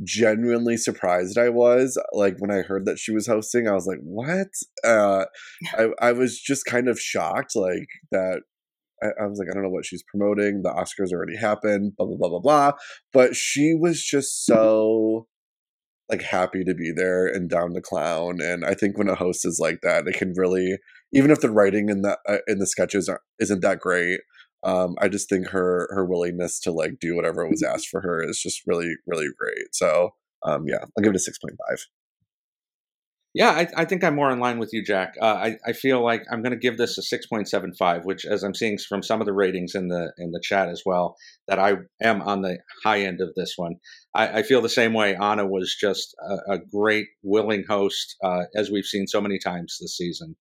[0.03, 1.99] genuinely surprised I was.
[2.13, 4.47] Like when I heard that she was hosting, I was like, "What?"
[4.83, 5.25] Uh,
[5.77, 8.41] I I was just kind of shocked, like that.
[9.03, 10.63] I, I, was like, I don't know what she's promoting.
[10.63, 11.93] The Oscars already happened.
[11.97, 12.71] Blah blah blah blah blah.
[13.13, 15.27] But she was just so
[16.09, 18.39] like happy to be there and down to clown.
[18.41, 20.77] And I think when a host is like that, it can really,
[21.13, 24.21] even if the writing in the uh, in the sketches isn't that great,
[24.67, 28.21] um, I just think her her willingness to like do whatever was asked for her
[28.21, 29.73] is just really really great.
[29.73, 30.11] So
[30.43, 31.79] um, yeah, I'll give it a six point five.
[33.33, 35.13] Yeah, I, I, think I'm more in line with you, Jack.
[35.21, 38.55] Uh, I, I feel like I'm going to give this a 6.75, which, as I'm
[38.55, 41.15] seeing from some of the ratings in the in the chat as well,
[41.47, 43.75] that I am on the high end of this one.
[44.15, 45.15] I, I feel the same way.
[45.15, 49.77] Ana was just a, a great, willing host, uh, as we've seen so many times
[49.79, 50.35] this season.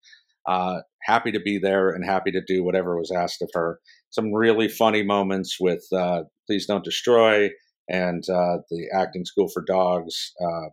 [0.49, 3.79] Uh, happy to be there and happy to do whatever was asked of her
[4.11, 7.51] some really funny moments with uh, Please Don't Destroy
[7.89, 10.33] and uh, the Acting School for Dogs.
[10.41, 10.69] Uh,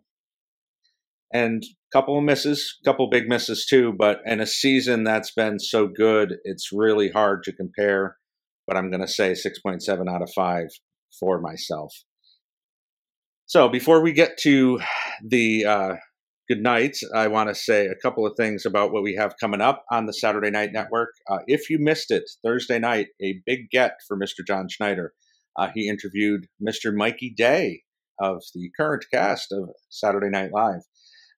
[1.33, 3.93] and a couple of misses, a couple big misses too.
[3.97, 8.17] But in a season that's been so good, it's really hard to compare.
[8.67, 10.67] But I'm going to say 6.7 out of 5
[11.19, 11.93] for myself.
[13.45, 14.79] So before we get to
[15.23, 15.95] the uh,
[16.47, 16.97] good night.
[17.15, 20.05] I want to say a couple of things about what we have coming up on
[20.05, 21.09] the Saturday Night Network.
[21.29, 24.45] Uh, if you missed it, Thursday night, a big get for Mr.
[24.45, 25.13] John Schneider.
[25.57, 26.93] Uh, he interviewed Mr.
[26.93, 27.83] Mikey Day
[28.19, 30.81] of the current cast of Saturday Night Live.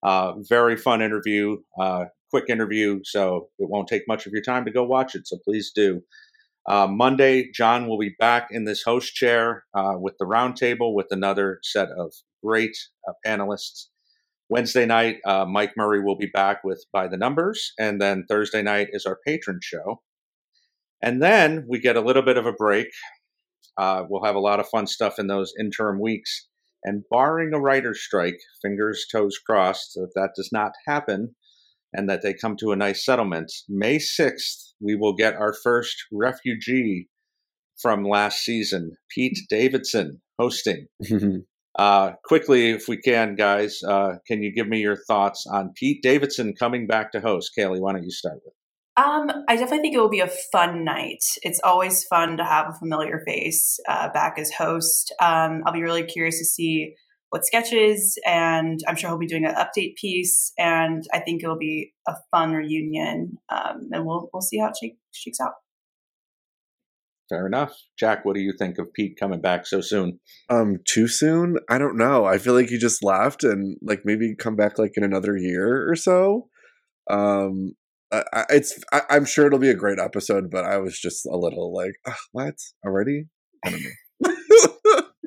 [0.03, 4.65] Uh, very fun interview, uh, quick interview, so it won't take much of your time
[4.65, 6.01] to go watch it, so please do.
[6.67, 11.07] Uh, Monday, John will be back in this host chair uh, with the roundtable with
[11.11, 12.11] another set of
[12.43, 12.75] great
[13.25, 13.87] panelists.
[14.49, 17.73] Wednesday night, uh, Mike Murray will be back with By the Numbers.
[17.79, 20.01] And then Thursday night is our patron show.
[21.01, 22.87] And then we get a little bit of a break.
[23.77, 26.47] Uh, we'll have a lot of fun stuff in those interim weeks.
[26.83, 31.35] And barring a writer's strike, fingers, toes crossed, that that does not happen
[31.95, 35.95] and that they come to a nice settlement, May 6th, we will get our first
[36.11, 37.07] refugee
[37.81, 40.87] from last season, Pete Davidson, hosting.
[41.77, 46.01] Uh, quickly, if we can, guys, uh, can you give me your thoughts on Pete
[46.01, 47.51] Davidson coming back to host?
[47.57, 48.53] Kaley, why don't you start with?
[48.97, 51.19] Um, I definitely think it will be a fun night.
[51.41, 55.13] It's always fun to have a familiar face uh, back as host.
[55.21, 56.95] Um, I'll be really curious to see
[57.29, 60.53] what sketches, and I'm sure he'll be doing an update piece.
[60.57, 64.77] And I think it'll be a fun reunion, um, and we'll we'll see how it
[64.81, 65.53] shake, shakes out.
[67.29, 67.73] Fair enough.
[67.97, 70.19] Jack, what do you think of Pete coming back so soon?
[70.49, 71.57] Um, too soon?
[71.69, 72.25] I don't know.
[72.25, 75.89] I feel like he just left and like maybe come back like in another year
[75.89, 76.49] or so.
[77.09, 77.73] Um,
[78.11, 81.35] I, it's I, am sure it'll be a great episode, but I was just a
[81.35, 81.93] little like,
[82.31, 82.55] what
[82.85, 83.25] already?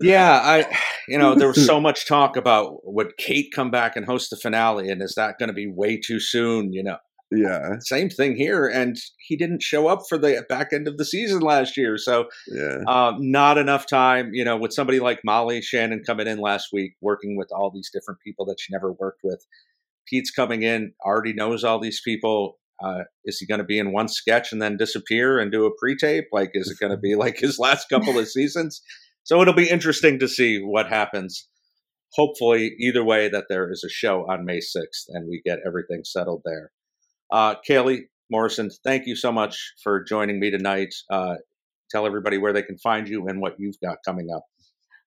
[0.01, 0.77] yeah, I
[1.09, 4.37] you know there was so much talk about would Kate come back and host the
[4.37, 6.73] finale, and is that going to be way too soon?
[6.73, 6.99] You know,
[7.31, 7.79] yeah.
[7.81, 8.67] Same thing here.
[8.67, 11.99] And he didn't show up for the back end of the season last year.
[11.99, 12.79] So, yeah.
[12.87, 16.95] um, not enough time, you know, with somebody like Molly Shannon coming in last week,
[17.01, 19.45] working with all these different people that she never worked with.
[20.07, 22.59] Pete's coming in, already knows all these people.
[22.83, 25.71] Uh, is he going to be in one sketch and then disappear and do a
[25.79, 26.29] pre tape?
[26.33, 28.81] Like, is it going to be like his last couple of seasons?
[29.25, 31.47] So it'll be interesting to see what happens.
[32.15, 36.05] Hopefully, either way, that there is a show on May 6th and we get everything
[36.05, 36.71] settled there.
[37.31, 40.95] Uh, Kaley Morrison, thank you so much for joining me tonight.
[41.11, 41.37] Uh,
[41.91, 44.45] tell everybody where they can find you and what you've got coming up.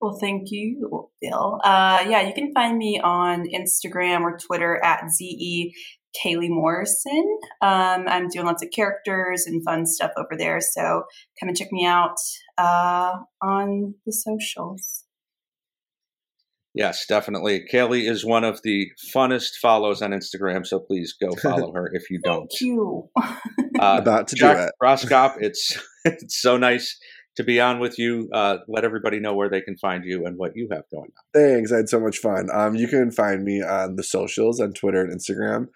[0.02, 1.60] Well, thank you, Bill.
[1.64, 5.76] Uh, yeah, you can find me on Instagram or Twitter at ZE
[6.16, 7.40] Kaley Morrison.
[7.62, 10.60] Um, I'm doing lots of characters and fun stuff over there.
[10.60, 11.04] So
[11.40, 12.16] come and check me out
[12.58, 15.06] uh, on the socials.
[16.74, 17.66] Yes, definitely.
[17.72, 22.10] Kaley is one of the funnest follows on Instagram, so please go follow her if
[22.10, 22.50] you don't.
[22.52, 23.10] Thank you.
[23.18, 23.36] uh,
[24.02, 24.72] About to Jack do it.
[24.82, 26.98] Roskopp, it's it's so nice
[27.36, 28.30] to be on with you.
[28.34, 31.24] Uh, let everybody know where they can find you and what you have going on.
[31.34, 31.72] Thanks.
[31.72, 32.50] I had so much fun.
[32.54, 35.68] Um, you can find me on the socials on Twitter and Instagram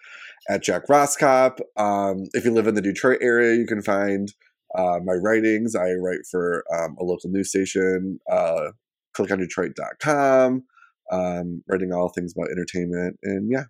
[0.48, 1.58] at Jack Roskopp.
[1.76, 4.32] Um, if you live in the Detroit area, you can find
[4.76, 5.74] uh, my writings.
[5.74, 8.70] I write for um, a local news station, click uh,
[9.16, 10.64] clickondetroit.com
[11.10, 13.18] um, writing all things about entertainment.
[13.22, 13.64] And yeah.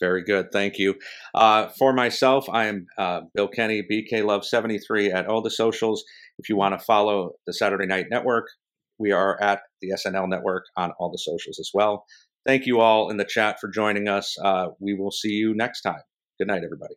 [0.00, 0.50] Very good.
[0.50, 0.94] Thank you.
[1.34, 6.04] Uh, for myself, I am uh, Bill Kenney, BK Love 73 at all the socials.
[6.38, 8.46] If you want to follow the Saturday Night Network,
[8.98, 12.06] we are at the SNL Network on all the socials as well.
[12.46, 14.36] Thank you all in the chat for joining us.
[14.42, 16.00] Uh, we will see you next time.
[16.38, 16.94] Good night, everybody.